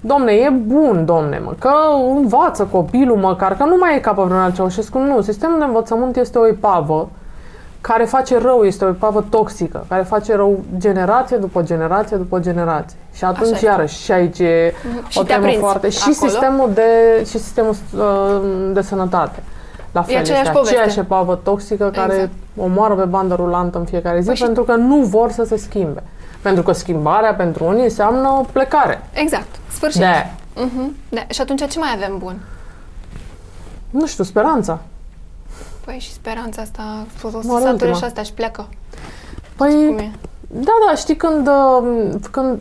Domne, 0.00 0.32
e 0.32 0.48
bun, 0.48 1.04
domne, 1.04 1.40
mă, 1.44 1.54
că 1.58 1.72
învață 2.16 2.64
copilul 2.64 3.16
măcar, 3.16 3.56
că 3.56 3.64
nu 3.64 3.76
mai 3.78 3.96
e 3.96 4.00
ca 4.00 4.12
pe 4.12 4.22
vremea 4.22 4.50
Ceaușescu. 4.50 4.98
Nu, 4.98 5.20
sistemul 5.20 5.58
de 5.58 5.64
învățământ 5.64 6.16
este 6.16 6.38
o 6.38 6.46
epavă 6.46 7.08
care 7.80 8.04
face 8.04 8.38
rău, 8.38 8.62
este 8.62 8.84
o 8.84 8.88
epavă 8.88 9.26
toxică, 9.30 9.84
care 9.88 10.02
face 10.02 10.34
rău 10.34 10.64
generație 10.78 11.36
după 11.36 11.62
generație 11.62 12.16
după 12.16 12.38
generație. 12.38 12.98
Și 13.14 13.24
atunci, 13.24 13.54
Așa 13.54 13.66
iarăși, 13.66 14.02
și 14.02 14.12
aici 14.12 14.38
e 14.38 14.72
mm-hmm. 14.72 15.14
o 15.14 15.22
temă 15.22 15.50
foarte... 15.50 15.86
Acolo? 15.86 15.90
Și 15.90 16.12
sistemul, 16.12 16.70
de, 16.74 16.82
și 17.18 17.38
sistemul 17.38 17.74
uh, 17.96 18.72
de 18.72 18.80
sănătate. 18.80 19.42
La 19.92 20.02
fel, 20.02 20.14
e 20.14 20.18
aceeași 20.18 20.42
este 20.42 20.54
poveste. 20.54 20.74
aceeași 20.74 20.98
epavă 20.98 21.40
toxică 21.42 21.84
exact. 21.84 22.08
care 22.08 22.30
omoară 22.56 22.94
pe 22.94 23.04
bandă 23.04 23.34
rulantă 23.34 23.78
în 23.78 23.84
fiecare 23.84 24.20
zi 24.20 24.26
păi 24.26 24.40
pentru 24.44 24.62
că 24.62 24.74
nu 24.74 24.96
vor 24.96 25.30
să 25.30 25.44
se 25.44 25.56
schimbe. 25.56 26.02
Pentru 26.42 26.62
că 26.62 26.72
schimbarea 26.72 27.34
pentru 27.34 27.64
unii 27.64 27.82
înseamnă 27.82 28.44
plecare. 28.52 29.02
Exact. 29.12 29.48
Sfârșit. 29.72 30.00
Da. 30.00 30.24
Uh-huh. 30.24 30.90
da. 31.08 31.20
Și 31.28 31.40
atunci 31.40 31.68
ce 31.68 31.78
mai 31.78 31.92
avem 31.94 32.18
bun? 32.18 32.40
Nu 33.90 34.06
știu, 34.06 34.24
speranța. 34.24 34.78
Păi 35.90 35.98
și 35.98 36.12
speranța 36.12 36.62
asta, 36.62 37.06
o 37.22 37.28
să 37.28 37.60
sature 37.62 37.92
și 37.92 38.04
asta 38.04 38.22
și 38.22 38.32
pleacă. 38.32 38.68
Păi, 39.56 40.10
da, 40.46 40.72
da, 40.86 40.94
știi 40.94 41.16
când, 41.16 41.48
uh, 41.48 42.08
când 42.30 42.58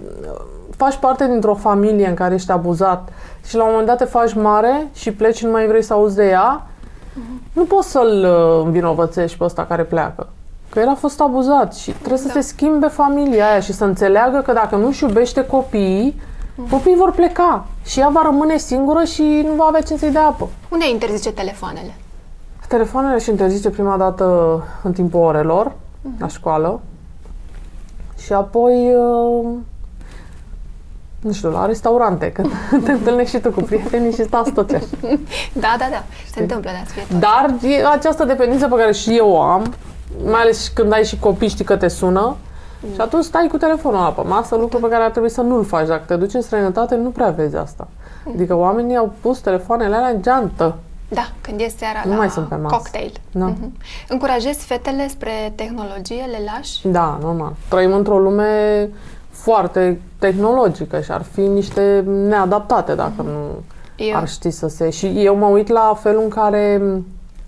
faci 0.77 0.95
parte 0.95 1.27
dintr-o 1.27 1.53
familie 1.53 2.07
în 2.07 2.13
care 2.13 2.33
ești 2.33 2.51
abuzat 2.51 3.09
și 3.45 3.55
la 3.55 3.63
un 3.63 3.69
moment 3.69 3.87
dat 3.87 3.97
te 3.97 4.03
faci 4.03 4.33
mare 4.33 4.87
și 4.93 5.11
pleci 5.11 5.35
și 5.35 5.45
nu 5.45 5.51
mai 5.51 5.67
vrei 5.67 5.81
să 5.81 5.93
auzi 5.93 6.15
de 6.15 6.27
ea, 6.27 6.67
uh-huh. 6.67 7.53
nu 7.53 7.63
poți 7.63 7.89
să-l 7.89 8.25
uh, 8.25 8.65
învinovățești 8.65 9.37
pe 9.37 9.43
ăsta 9.43 9.65
care 9.65 9.83
pleacă. 9.83 10.27
Că 10.69 10.79
el 10.79 10.87
a 10.87 10.95
fost 10.95 11.21
abuzat 11.21 11.75
și 11.75 11.91
trebuie 11.91 12.21
da. 12.23 12.31
să 12.31 12.41
se 12.41 12.47
schimbe 12.47 12.87
familia 12.87 13.49
aia 13.49 13.59
și 13.59 13.73
să 13.73 13.83
înțeleagă 13.83 14.41
că 14.41 14.53
dacă 14.53 14.75
nu-și 14.75 15.03
iubește 15.03 15.45
copiii, 15.45 16.21
Copiii 16.69 16.95
vor 16.95 17.11
pleca 17.11 17.65
și 17.85 17.99
ea 17.99 18.09
va 18.09 18.21
rămâne 18.23 18.57
singură 18.57 19.03
și 19.03 19.21
nu 19.21 19.53
va 19.53 19.65
avea 19.65 19.81
ce 19.81 19.97
să-i 19.97 20.11
dea 20.11 20.25
apă. 20.25 20.49
Unde 20.69 20.89
interzice 20.89 21.31
telefoanele? 21.31 21.95
Telefoanele 22.69 23.19
și 23.19 23.29
interzice 23.29 23.69
prima 23.69 23.97
dată 23.97 24.25
în 24.83 24.93
timpul 24.93 25.19
orelor, 25.19 25.71
uh-huh. 25.71 26.19
la 26.19 26.27
școală. 26.27 26.81
Și 28.17 28.33
apoi, 28.33 28.95
uh, 28.95 29.47
nu 31.21 31.31
știu, 31.31 31.49
la 31.49 31.65
restaurante, 31.65 32.31
când 32.31 32.51
te 32.85 32.91
întâlnești 32.91 33.35
și 33.35 33.41
tu 33.41 33.51
cu 33.51 33.61
prietenii 33.61 34.13
și 34.13 34.23
stați 34.23 34.51
toți 34.51 34.75
așa. 34.75 34.85
Da, 35.53 35.75
da, 35.77 35.85
da. 35.91 36.03
Se 36.31 36.41
întâmplă, 36.41 36.69
da, 37.09 37.17
Dar 37.19 37.55
e 37.61 37.85
această 37.85 38.25
dependență 38.25 38.67
pe 38.67 38.75
care 38.75 38.91
și 38.91 39.17
eu 39.17 39.29
o 39.29 39.41
am, 39.41 39.73
mai 40.23 40.41
ales 40.41 40.67
când 40.67 40.93
ai 40.93 41.05
și 41.05 41.19
copii, 41.19 41.47
știi 41.47 41.65
că 41.65 41.77
te 41.77 41.87
sună, 41.87 42.35
Mm. 42.81 42.93
Și 42.93 43.01
atunci 43.01 43.23
stai 43.23 43.47
cu 43.51 43.57
telefonul 43.57 43.99
la 43.99 44.11
pe 44.11 44.21
masă, 44.21 44.55
lucru 44.55 44.79
pe 44.79 44.87
care 44.87 45.03
ar 45.03 45.09
trebui 45.09 45.29
să 45.29 45.41
nu-l 45.41 45.63
faci. 45.63 45.87
Dacă 45.87 46.03
te 46.07 46.15
duci 46.15 46.33
în 46.33 46.41
străinătate, 46.41 46.95
nu 46.95 47.09
prea 47.09 47.29
vezi 47.29 47.55
asta. 47.55 47.87
Mm. 48.25 48.31
Adică 48.35 48.55
oamenii 48.55 48.95
au 48.95 49.13
pus 49.21 49.39
telefoanele 49.39 49.95
alea 49.95 50.09
în 50.09 50.21
geantă. 50.21 50.75
Da, 51.09 51.29
când 51.41 51.59
e 51.59 51.67
seara 51.77 52.01
nu 52.05 52.11
la 52.11 52.17
mai 52.17 52.29
sunt 52.29 52.47
pe 52.47 52.55
masă. 52.55 52.75
cocktail. 52.75 53.11
Da. 53.31 53.53
Mm-hmm. 53.53 53.81
Încurajezi 54.07 54.65
fetele 54.65 55.07
spre 55.07 55.53
tehnologie, 55.55 56.23
le 56.23 56.37
lași? 56.45 56.87
Da, 56.87 57.17
normal. 57.21 57.53
Trăim 57.69 57.93
într-o 57.93 58.19
lume 58.19 58.89
foarte 59.29 60.01
tehnologică 60.19 61.01
și 61.01 61.11
ar 61.11 61.23
fi 61.31 61.41
niște 61.41 62.03
neadaptate 62.05 62.95
dacă 62.95 63.23
mm-hmm. 63.23 63.25
nu 63.25 63.63
eu. 63.95 64.15
ar 64.15 64.27
ști 64.27 64.49
să 64.49 64.67
se... 64.67 64.89
Și 64.89 65.23
eu 65.23 65.35
mă 65.35 65.45
uit 65.45 65.67
la 65.67 65.97
felul 66.01 66.21
în 66.21 66.29
care 66.29 66.81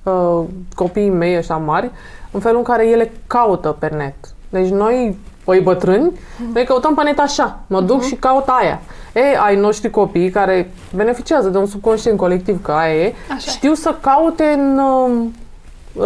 uh, 0.04 0.44
copiii 0.76 1.10
mei 1.10 1.38
ăștia 1.38 1.58
mari, 1.58 1.92
în 2.32 2.40
felul 2.40 2.58
în 2.58 2.64
care 2.64 2.88
ele 2.88 3.12
caută 3.28 3.76
pe 3.80 3.88
net. 3.88 4.16
Deci 4.50 4.70
noi, 4.70 5.18
păi 5.44 5.60
bătrâni, 5.60 6.12
mm-hmm. 6.12 6.54
noi 6.54 6.66
căutăm 6.66 6.94
pe 6.94 7.04
net 7.04 7.20
așa. 7.20 7.60
Mă 7.68 7.82
duc 7.82 8.02
mm-hmm. 8.04 8.08
și 8.08 8.16
caut 8.16 8.48
aia. 8.48 8.82
Ei, 9.14 9.36
ai 9.46 9.56
noștri 9.56 9.90
copii 9.90 10.30
care 10.30 10.72
beneficiază 10.96 11.50
de 11.50 11.58
un 11.58 11.66
subconștient 11.66 12.18
colectiv 12.18 12.62
că 12.62 12.72
aia 12.72 12.94
e, 12.94 13.14
așa. 13.30 13.52
știu 13.52 13.74
să 13.74 13.96
caute 14.02 14.44
în 14.44 14.80
uh, 14.80 15.26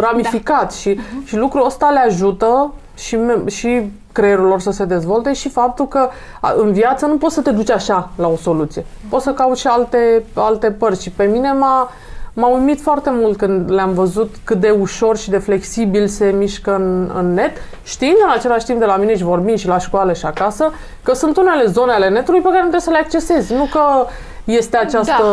ramificat 0.00 0.62
da. 0.62 0.68
și, 0.68 0.94
mm-hmm. 0.94 1.26
și 1.26 1.36
lucrul 1.36 1.66
ăsta 1.66 1.90
le 1.90 1.98
ajută 1.98 2.72
și, 2.94 3.18
și 3.46 3.90
creierul 4.12 4.46
lor 4.46 4.60
să 4.60 4.70
se 4.70 4.84
dezvolte 4.84 5.32
și 5.32 5.48
faptul 5.48 5.88
că 5.88 6.08
în 6.56 6.72
viață 6.72 7.06
nu 7.06 7.16
poți 7.16 7.34
să 7.34 7.40
te 7.40 7.50
duci 7.50 7.70
așa 7.70 8.10
la 8.16 8.28
o 8.28 8.36
soluție. 8.36 8.86
Poți 9.08 9.24
să 9.24 9.32
cauți 9.32 9.60
și 9.60 9.66
alte, 9.66 10.24
alte 10.34 10.70
părți. 10.70 11.02
Și 11.02 11.10
pe 11.10 11.24
mine 11.24 11.52
m-a, 11.52 11.90
M-a 12.38 12.48
uimit 12.48 12.80
foarte 12.80 13.10
mult 13.12 13.36
când 13.36 13.70
le-am 13.70 13.92
văzut 13.92 14.34
cât 14.44 14.60
de 14.60 14.70
ușor 14.80 15.16
și 15.16 15.30
de 15.30 15.38
flexibil 15.38 16.06
se 16.06 16.34
mișcă 16.38 16.74
în, 16.74 17.10
în 17.14 17.34
net, 17.34 17.50
știind 17.82 18.16
în 18.24 18.30
același 18.36 18.64
timp 18.64 18.78
de 18.78 18.84
la 18.84 18.96
mine 18.96 19.16
și 19.16 19.22
vorbind 19.22 19.58
și 19.58 19.66
la 19.66 19.78
școală 19.78 20.12
și 20.12 20.26
acasă, 20.26 20.72
că 21.02 21.12
sunt 21.12 21.36
unele 21.36 21.64
zone 21.66 21.92
ale 21.92 22.08
netului 22.08 22.40
pe 22.40 22.48
care 22.48 22.62
nu 22.62 22.68
trebuie 22.68 22.80
să 22.80 22.90
le 22.90 22.98
accesezi. 22.98 23.54
Nu 23.54 23.68
că 23.72 23.80
este 24.44 24.76
această 24.76 25.24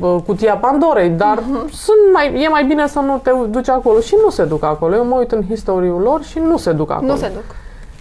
da. 0.00 0.06
cutie 0.26 0.50
a 0.50 0.56
Pandorei, 0.56 1.08
dar 1.08 1.38
uh-huh. 1.38 1.70
sunt 1.70 1.98
mai, 2.12 2.42
e 2.42 2.48
mai 2.48 2.64
bine 2.64 2.86
să 2.86 2.98
nu 2.98 3.20
te 3.22 3.30
duci 3.48 3.68
acolo 3.68 4.00
și 4.00 4.16
nu 4.24 4.30
se 4.30 4.44
duc 4.44 4.64
acolo. 4.64 4.94
Eu 4.94 5.04
mă 5.04 5.16
uit 5.18 5.32
în 5.32 5.44
istoriul 5.50 6.00
lor 6.00 6.22
și 6.22 6.38
nu 6.38 6.56
se 6.56 6.72
duc 6.72 6.90
acolo. 6.90 7.12
Nu 7.12 7.16
se 7.16 7.30
duc. 7.34 7.44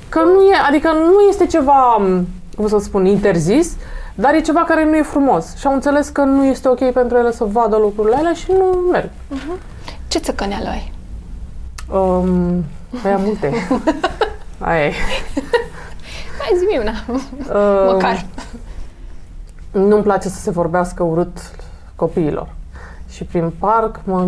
Că 0.09 0.19
nu 0.19 0.41
e, 0.41 0.55
adică 0.67 0.91
nu 0.91 1.19
este 1.29 1.45
ceva, 1.45 2.01
cum 2.55 2.67
să 2.67 2.77
spun, 2.79 3.05
interzis, 3.05 3.75
dar 4.15 4.33
e 4.33 4.39
ceva 4.39 4.63
care 4.63 4.85
nu 4.85 4.95
e 4.95 5.01
frumos. 5.01 5.55
Și 5.55 5.67
au 5.67 5.73
înțeles 5.73 6.09
că 6.09 6.21
nu 6.21 6.45
este 6.45 6.67
ok 6.67 6.91
pentru 6.91 7.17
ele 7.17 7.31
să 7.31 7.43
vadă 7.43 7.77
lucrurile 7.77 8.15
alea 8.15 8.33
și 8.33 8.51
nu 8.51 8.65
merg. 8.91 9.09
Uh-huh. 9.09 9.61
Ce 10.07 10.19
țăcăneală 10.19 10.69
ai? 10.69 10.91
Um, 11.93 12.63
aia 13.03 13.17
multe. 13.17 13.51
Aia 14.59 14.85
e. 14.85 14.93
Hai 16.39 16.57
zi 16.57 16.79
una. 16.79 16.93
Uh, 17.07 17.91
Măcar. 17.91 18.25
Nu-mi 19.71 20.03
place 20.03 20.29
să 20.29 20.39
se 20.39 20.51
vorbească 20.51 21.03
urât 21.03 21.37
copiilor. 21.95 22.53
Și 23.09 23.23
prin 23.23 23.51
parc 23.59 23.99
mă, 24.03 24.27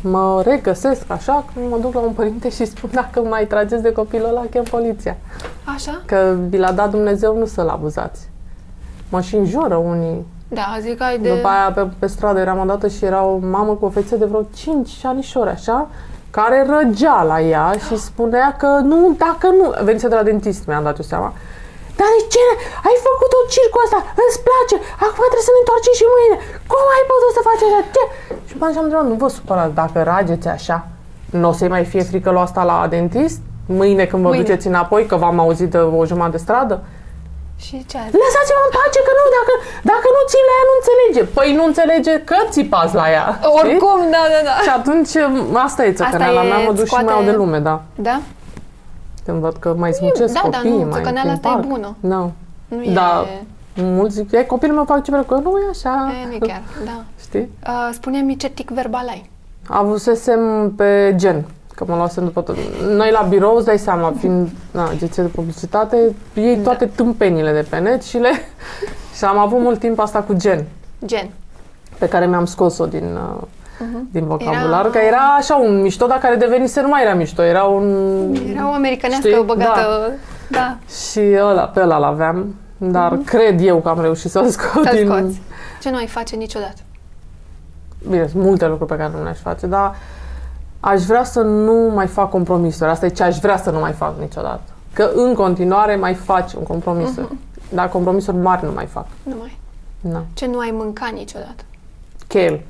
mă 0.00 0.42
regăsesc 0.44 1.10
așa 1.10 1.44
când 1.54 1.70
mă 1.70 1.78
duc 1.78 1.94
la 1.94 2.00
un 2.00 2.12
părinte 2.12 2.50
și 2.50 2.64
spun 2.64 2.90
dacă 2.92 3.20
mai 3.20 3.46
trageți 3.46 3.82
de 3.82 3.92
copilul 3.92 4.28
ăla, 4.28 4.44
chem 4.50 4.62
poliția. 4.62 5.16
Așa? 5.64 6.02
Că 6.04 6.36
vi 6.48 6.58
l-a 6.58 6.72
dat 6.72 6.90
Dumnezeu, 6.90 7.38
nu 7.38 7.46
să-l 7.46 7.68
abuzați 7.68 8.28
mă 9.10 9.20
și 9.20 9.36
înjură 9.36 9.76
unii. 9.76 10.26
Da, 10.48 10.76
zic 10.80 11.02
ai 11.02 11.18
de... 11.18 11.28
După 11.34 11.48
aia 11.48 11.72
pe, 11.74 11.86
pe 11.98 12.06
stradă 12.06 12.40
eram 12.40 12.58
odată 12.58 12.88
și 12.88 13.04
era 13.04 13.22
o 13.24 13.38
mamă 13.50 13.72
cu 13.72 13.84
o 13.84 13.90
fețe 13.90 14.16
de 14.16 14.24
vreo 14.24 14.42
5 14.54 14.88
șanișori, 14.88 15.50
așa, 15.50 15.88
care 16.30 16.66
răgea 16.74 17.22
la 17.22 17.40
ea 17.40 17.72
și 17.86 17.96
spunea 18.08 18.56
că 18.58 18.66
nu, 18.66 19.14
dacă 19.18 19.46
nu... 19.58 19.64
Venise 19.84 20.08
de 20.08 20.14
la 20.14 20.22
dentist, 20.22 20.66
mi-am 20.66 20.82
dat 20.82 20.96
eu 20.98 21.04
seama. 21.04 21.32
Dar 21.98 22.08
de 22.16 22.22
ce? 22.34 22.46
Ai 22.88 22.96
făcut 23.08 23.30
o 23.38 23.42
circul 23.54 23.82
asta, 23.86 24.00
îți 24.24 24.40
place, 24.48 24.76
acum 25.06 25.24
trebuie 25.30 25.48
să 25.48 25.54
ne 25.54 25.62
întoarcem 25.62 25.94
și 26.00 26.06
mâine. 26.14 26.36
Cum 26.70 26.82
ai 26.96 27.04
putut 27.10 27.32
să 27.36 27.42
faci 27.48 27.62
așa? 27.68 27.80
Ce? 27.94 28.04
Și 28.48 28.54
m 28.58 28.62
am 28.62 28.84
întrebat, 28.84 29.06
nu 29.12 29.16
vă 29.22 29.28
supărați, 29.36 29.78
dacă 29.82 29.98
rageți 30.12 30.48
așa, 30.56 30.78
nu 31.40 31.48
o 31.50 31.52
să-i 31.58 31.74
mai 31.74 31.84
fie 31.92 32.02
frică 32.10 32.30
lua 32.30 32.44
asta 32.48 32.62
la 32.72 32.76
dentist? 32.94 33.40
Mâine 33.80 34.04
când 34.10 34.22
vă 34.22 34.28
mâine. 34.28 34.42
duceți 34.42 34.66
înapoi, 34.66 35.02
că 35.06 35.16
v-am 35.22 35.38
auzit 35.44 35.70
de 35.70 35.78
o 35.78 36.04
jumătate 36.10 36.36
de 36.36 36.42
stradă? 36.46 36.76
Și 37.66 37.76
ce 37.90 37.96
a 37.98 38.04
Lăsați-mă 38.22 38.62
în 38.66 38.72
pace, 38.76 39.00
că 39.06 39.12
nu, 39.18 39.24
dacă, 39.38 39.52
dacă 39.92 40.06
nu 40.16 40.20
țin 40.32 40.44
la 40.48 40.54
ea, 40.58 40.64
nu 40.70 40.74
înțelege. 40.80 41.22
Păi 41.36 41.48
nu 41.58 41.64
înțelege 41.70 42.14
că 42.30 42.36
țipați 42.54 42.94
la 43.00 43.06
ea. 43.16 43.26
Oricum, 43.60 43.98
știi? 44.00 44.14
da, 44.16 44.22
da, 44.34 44.40
da. 44.48 44.54
Și 44.66 44.70
atunci 44.78 45.12
asta 45.66 45.80
e 45.88 45.92
țăcăneala 46.00 46.42
mea, 46.50 46.58
mă 46.68 46.72
duc 46.78 46.86
scoate... 46.86 47.06
și 47.06 47.14
mai 47.14 47.24
de 47.24 47.34
lume, 47.40 47.58
da. 47.58 47.76
Da? 48.08 48.16
Când 49.24 49.38
văd 49.40 49.56
că 49.62 49.68
mai 49.82 49.92
smucesc 49.92 50.32
da, 50.34 50.40
copiii, 50.40 50.78
da, 50.78 50.84
nu, 50.84 50.90
mai 50.90 50.98
țăcăneala 50.98 51.32
asta 51.36 51.48
parc. 51.48 51.64
e 51.64 51.66
bună. 51.66 51.96
No. 52.00 52.22
Nu 52.68 52.82
e... 52.82 52.92
Da. 52.92 53.26
Mulți 53.74 54.14
zic, 54.14 54.32
e, 54.32 54.44
copilul 54.44 54.74
meu 54.74 54.84
fac 54.84 55.02
ce 55.04 55.10
vrea, 55.10 55.24
că 55.24 55.34
nu 55.34 55.50
e 55.58 55.68
așa. 55.70 56.12
E, 56.22 56.26
nu 56.26 56.34
e 56.34 56.38
chiar, 56.38 56.62
da. 56.84 56.96
Știi? 57.24 57.48
Uh, 57.66 57.88
spune-mi 57.92 58.36
ce 58.36 58.48
tic 58.48 58.70
verbal 58.70 59.06
ai. 59.08 59.30
Avusesem 59.68 60.72
pe 60.76 61.12
gen, 61.16 61.44
că 61.84 61.90
mă 61.92 61.96
luasem 61.96 62.24
după 62.24 62.40
tot. 62.40 62.56
Noi 62.88 63.10
la 63.10 63.26
birou, 63.28 63.56
îți 63.56 63.66
dai 63.66 63.78
seama, 63.78 64.14
fiind 64.18 64.48
na, 64.70 64.88
agenție 64.88 65.22
de 65.22 65.28
publicitate, 65.28 65.96
iei 66.34 66.56
Da. 66.56 66.62
toate 66.62 66.86
tâmpenile 66.86 67.52
de 67.52 67.66
pe 67.70 67.78
net 67.78 68.02
și 68.02 68.18
le... 68.18 68.30
și 69.16 69.24
am 69.24 69.38
avut 69.38 69.60
mult 69.60 69.78
timp 69.78 69.98
asta 69.98 70.18
cu 70.20 70.32
gen, 70.32 70.64
Gen. 71.04 71.30
pe 71.98 72.08
care 72.08 72.26
mi-am 72.26 72.44
scos-o 72.44 72.86
din, 72.86 73.18
uh, 73.36 73.42
din 74.10 74.26
vocabular, 74.26 74.80
Era- 74.80 74.90
că 74.90 74.98
era 74.98 75.34
așa 75.38 75.56
un 75.56 75.80
mișto, 75.80 76.06
dar 76.06 76.18
care 76.18 76.36
devenise 76.36 76.80
nu 76.80 76.88
mai 76.88 77.02
era 77.02 77.14
mișto, 77.14 77.42
era 77.42 77.62
un... 77.64 77.84
Era 78.54 78.68
o 78.68 78.72
americanească 78.72 79.28
Știi? 79.28 79.42
băgată... 79.44 80.12
Da. 80.50 80.76
Și 81.10 81.20
ăla, 81.40 81.62
pe 81.62 81.80
ăla 81.80 81.98
l-aveam, 81.98 82.54
dar 82.78 83.16
cred 83.24 83.60
eu 83.64 83.76
că 83.80 83.88
am 83.88 84.00
reușit 84.00 84.30
să-l 84.30 84.48
scot 84.48 84.84
Să-l 84.84 84.94
din... 84.96 85.06
scoți. 85.06 85.40
Ce 85.82 85.90
nu 85.90 85.96
ai 85.96 86.06
face 86.06 86.36
niciodată? 86.36 86.80
Bine, 88.08 88.26
sunt 88.26 88.42
multe 88.42 88.66
lucruri 88.66 88.90
pe 88.90 88.96
care 88.96 89.12
nu 89.16 89.22
le-aș 89.22 89.38
face, 89.38 89.66
dar 89.66 89.94
aș 90.80 91.02
vrea 91.02 91.24
să 91.24 91.40
nu 91.40 91.90
mai 91.94 92.06
fac 92.06 92.30
compromisuri. 92.30 92.90
Asta 92.90 93.06
e 93.06 93.08
ce 93.08 93.22
aș 93.22 93.38
vrea 93.38 93.56
să 93.58 93.70
nu 93.70 93.78
mai 93.78 93.92
fac 93.92 94.18
niciodată. 94.18 94.62
Că 94.92 95.10
în 95.14 95.34
continuare 95.34 95.96
mai 95.96 96.14
faci 96.14 96.52
un 96.52 96.62
compromis. 96.62 97.10
Dar 97.72 97.88
compromisuri 97.88 98.36
mari 98.36 98.64
nu 98.64 98.72
mai 98.72 98.86
fac. 98.86 99.06
Nu 99.22 99.34
mai. 99.38 99.58
Na. 100.00 100.24
Ce 100.34 100.46
nu 100.46 100.58
ai 100.58 100.70
mâncat 100.72 101.10
niciodată? 101.12 101.62
Chel, 102.26 102.60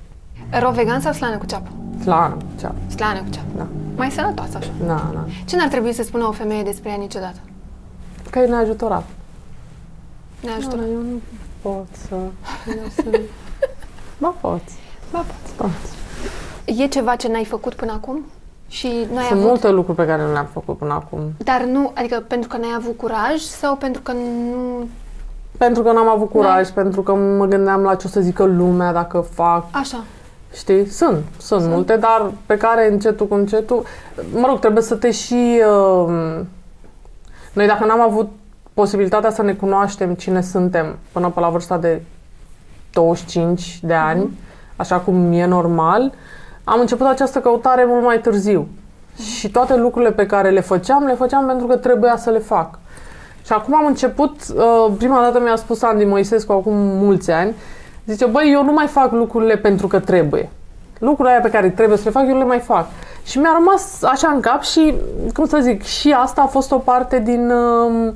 Ro 0.60 0.70
vegan 0.70 1.00
sau 1.00 1.12
slană 1.12 1.36
cu 1.38 1.46
ceapă? 1.46 1.68
slană, 2.02 2.36
cea. 2.60 2.74
Slană 2.96 3.18
cu 3.22 3.28
ceapă. 3.30 3.46
Da. 3.56 3.66
Mai 3.96 4.10
sănătoasă 4.10 4.56
așa. 4.56 4.70
Na, 4.86 5.10
na. 5.14 5.26
Ce 5.44 5.56
n-ar 5.56 5.68
trebui 5.68 5.92
să 5.92 6.02
spună 6.02 6.24
o 6.26 6.30
femeie 6.32 6.62
despre 6.62 6.90
ea 6.90 6.96
niciodată? 6.96 7.38
Că 8.30 8.38
e 8.38 8.46
neajutorat. 8.46 9.04
Ne 10.42 10.50
ajută. 10.50 10.76
Da, 10.76 10.82
eu 10.82 10.98
nu 11.00 11.20
pot 11.62 11.86
să... 12.08 12.14
eu 12.66 12.88
să- 12.96 13.20
Ba 14.18 14.34
poți, 14.40 14.74
Ba, 15.12 15.18
poți. 15.18 15.52
poți. 15.56 15.92
E 16.64 16.86
ceva 16.86 17.16
ce 17.16 17.28
n-ai 17.28 17.44
făcut 17.44 17.74
până 17.74 17.92
acum? 17.92 18.24
Și 18.68 18.86
n-ai 18.86 19.24
Sunt 19.24 19.38
avut... 19.38 19.48
multe 19.48 19.70
lucruri 19.70 19.98
pe 19.98 20.06
care 20.06 20.22
nu 20.22 20.32
le-am 20.32 20.48
făcut 20.52 20.78
până 20.78 20.92
acum. 20.92 21.20
Dar 21.36 21.62
nu, 21.62 21.90
adică 21.94 22.24
pentru 22.26 22.48
că 22.48 22.56
n-ai 22.56 22.74
avut 22.76 22.96
curaj 22.96 23.38
sau 23.38 23.76
pentru 23.76 24.02
că 24.02 24.12
nu... 24.12 24.88
Pentru 25.58 25.82
că 25.82 25.92
n-am 25.92 26.08
avut 26.08 26.30
curaj, 26.30 26.68
pentru 26.68 27.02
că 27.02 27.14
mă 27.14 27.46
gândeam 27.46 27.82
la 27.82 27.94
ce 27.94 28.06
o 28.06 28.10
să 28.10 28.20
zică 28.20 28.44
lumea 28.44 28.92
dacă 28.92 29.20
fac 29.20 29.64
Așa. 29.70 30.04
Știi? 30.54 30.86
Sunt, 30.86 31.22
sunt, 31.38 31.60
sunt 31.60 31.72
multe, 31.72 31.96
dar 31.96 32.32
pe 32.46 32.56
care 32.56 32.92
încetul 32.92 33.26
cu 33.26 33.34
încetul, 33.34 33.84
mă 34.34 34.46
rog, 34.46 34.58
trebuie 34.58 34.82
să 34.82 34.94
te 34.94 35.10
și... 35.10 35.60
Uh, 36.06 36.40
noi 37.52 37.66
dacă 37.66 37.84
n-am 37.84 38.00
avut 38.00 38.30
posibilitatea 38.74 39.30
să 39.30 39.42
ne 39.42 39.52
cunoaștem 39.52 40.14
cine 40.14 40.42
suntem 40.42 40.98
până 41.12 41.28
pe 41.28 41.40
la 41.40 41.48
vârsta 41.48 41.78
de 41.78 42.02
25 42.92 43.78
de 43.82 43.94
ani, 43.94 44.38
așa 44.76 44.98
cum 44.98 45.32
e 45.32 45.44
normal, 45.46 46.12
am 46.70 46.80
început 46.80 47.06
această 47.06 47.38
căutare 47.38 47.84
mult 47.86 48.04
mai 48.04 48.20
târziu. 48.20 48.68
Și 49.38 49.50
toate 49.50 49.76
lucrurile 49.76 50.12
pe 50.12 50.26
care 50.26 50.50
le 50.50 50.60
făceam, 50.60 51.04
le 51.04 51.14
făceam 51.14 51.46
pentru 51.46 51.66
că 51.66 51.76
trebuia 51.76 52.16
să 52.16 52.30
le 52.30 52.38
fac. 52.38 52.78
Și 53.44 53.52
acum 53.52 53.74
am 53.74 53.86
început, 53.86 54.36
uh, 54.56 54.92
prima 54.98 55.20
dată 55.22 55.40
mi-a 55.40 55.56
spus 55.56 55.82
Andy 55.82 56.04
Moisescu 56.04 56.52
acum 56.52 56.74
mulți 56.76 57.30
ani, 57.30 57.54
zice, 58.06 58.26
băi, 58.26 58.50
eu 58.52 58.64
nu 58.64 58.72
mai 58.72 58.86
fac 58.86 59.12
lucrurile 59.12 59.56
pentru 59.56 59.86
că 59.86 59.98
trebuie. 59.98 60.50
Lucrurile 60.98 61.30
aia 61.34 61.40
pe 61.42 61.50
care 61.50 61.70
trebuie 61.70 61.96
să 61.96 62.02
le 62.04 62.10
fac, 62.10 62.28
eu 62.28 62.38
le 62.38 62.44
mai 62.44 62.58
fac. 62.58 62.86
Și 63.24 63.38
mi-a 63.38 63.50
rămas 63.54 64.02
așa 64.02 64.28
în 64.34 64.40
cap 64.40 64.62
și, 64.62 64.94
cum 65.34 65.46
să 65.46 65.58
zic, 65.60 65.82
și 65.82 66.14
asta 66.22 66.40
a 66.42 66.46
fost 66.46 66.72
o 66.72 66.76
parte 66.78 67.18
din 67.18 67.50
uh, 67.50 68.12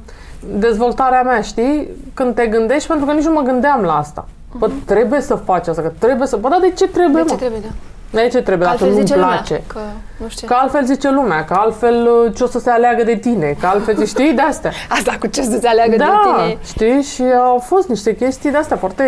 dezvoltarea 0.59 1.23
mea, 1.23 1.41
știi? 1.41 1.89
Când 2.15 2.35
te 2.35 2.47
gândești, 2.47 2.89
pentru 2.89 3.07
că 3.07 3.13
nici 3.13 3.25
nu 3.25 3.33
mă 3.33 3.41
gândeam 3.41 3.83
la 3.83 3.97
asta. 3.97 4.29
Bă, 4.59 4.71
trebuie 4.85 5.21
să 5.21 5.35
faci 5.35 5.67
asta, 5.69 5.83
că 5.83 5.93
trebuie 5.99 6.27
să... 6.27 6.37
Bă, 6.37 6.49
dar 6.49 6.61
de 6.61 6.71
ce 6.71 6.89
trebuie, 6.89 7.23
De 7.23 7.29
ce 7.29 7.35
mă? 7.35 7.41
trebuie, 7.41 7.61
da? 7.61 7.69
De 8.15 8.29
ce 8.29 8.43
trebuie, 8.43 8.59
dacă 8.69 8.71
altfel 8.71 8.89
nu-mi 8.89 9.01
zice 9.01 9.15
lumea 9.15 9.29
place? 9.35 9.63
că 9.67 9.79
nu 10.17 10.29
știu 10.29 10.47
Că 10.47 10.55
altfel 10.55 10.85
zice 10.85 11.11
lumea, 11.11 11.45
că 11.45 11.55
altfel 11.55 12.09
uh, 12.25 12.35
ce 12.35 12.43
o 12.43 12.47
să 12.47 12.59
se 12.59 12.71
aleagă 12.71 13.03
de 13.03 13.17
tine, 13.17 13.57
că 13.61 13.67
altfel, 13.67 14.05
știi, 14.07 14.33
de 14.33 14.41
astea. 14.41 14.73
Asta 14.99 15.17
cu 15.21 15.27
ce 15.27 15.43
să-ți 15.43 15.67
aleagă 15.67 15.97
Da, 15.97 16.05
de 16.05 16.43
tine. 16.43 16.59
știi, 16.65 17.03
și 17.03 17.23
au 17.23 17.59
fost 17.59 17.89
niște 17.89 18.17
chestii 18.17 18.51
de 18.51 18.57
astea 18.57 18.77
foarte... 18.77 19.05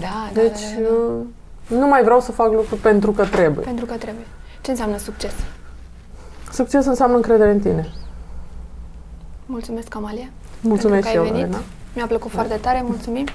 Da, 0.00 0.06
da, 0.32 0.40
Deci, 0.40 0.60
da, 0.60 0.80
da, 0.82 0.88
da. 0.88 0.94
uh, 0.94 1.78
nu 1.80 1.86
mai 1.86 2.02
vreau 2.02 2.20
să 2.20 2.32
fac 2.32 2.52
lucruri 2.52 2.80
pentru 2.80 3.10
că 3.12 3.24
trebuie. 3.24 3.64
Pentru 3.64 3.84
că 3.84 3.94
trebuie. 3.94 4.26
Ce 4.60 4.70
înseamnă 4.70 4.98
succes? 4.98 5.32
Succes 6.52 6.86
înseamnă 6.86 7.16
încredere 7.16 7.50
în 7.50 7.60
tine. 7.60 7.88
Mulțumesc, 9.46 9.94
Amalia. 9.94 10.28
Mulțumesc 10.60 11.02
pentru 11.02 11.08
și 11.10 11.14
că 11.16 11.20
ai 11.20 11.26
eu, 11.26 11.32
venit. 11.32 11.46
Elena. 11.46 11.62
Mi-a 11.94 12.06
plăcut 12.06 12.30
foarte 12.30 12.54
tare, 12.60 12.82
mulțumim. 12.86 13.26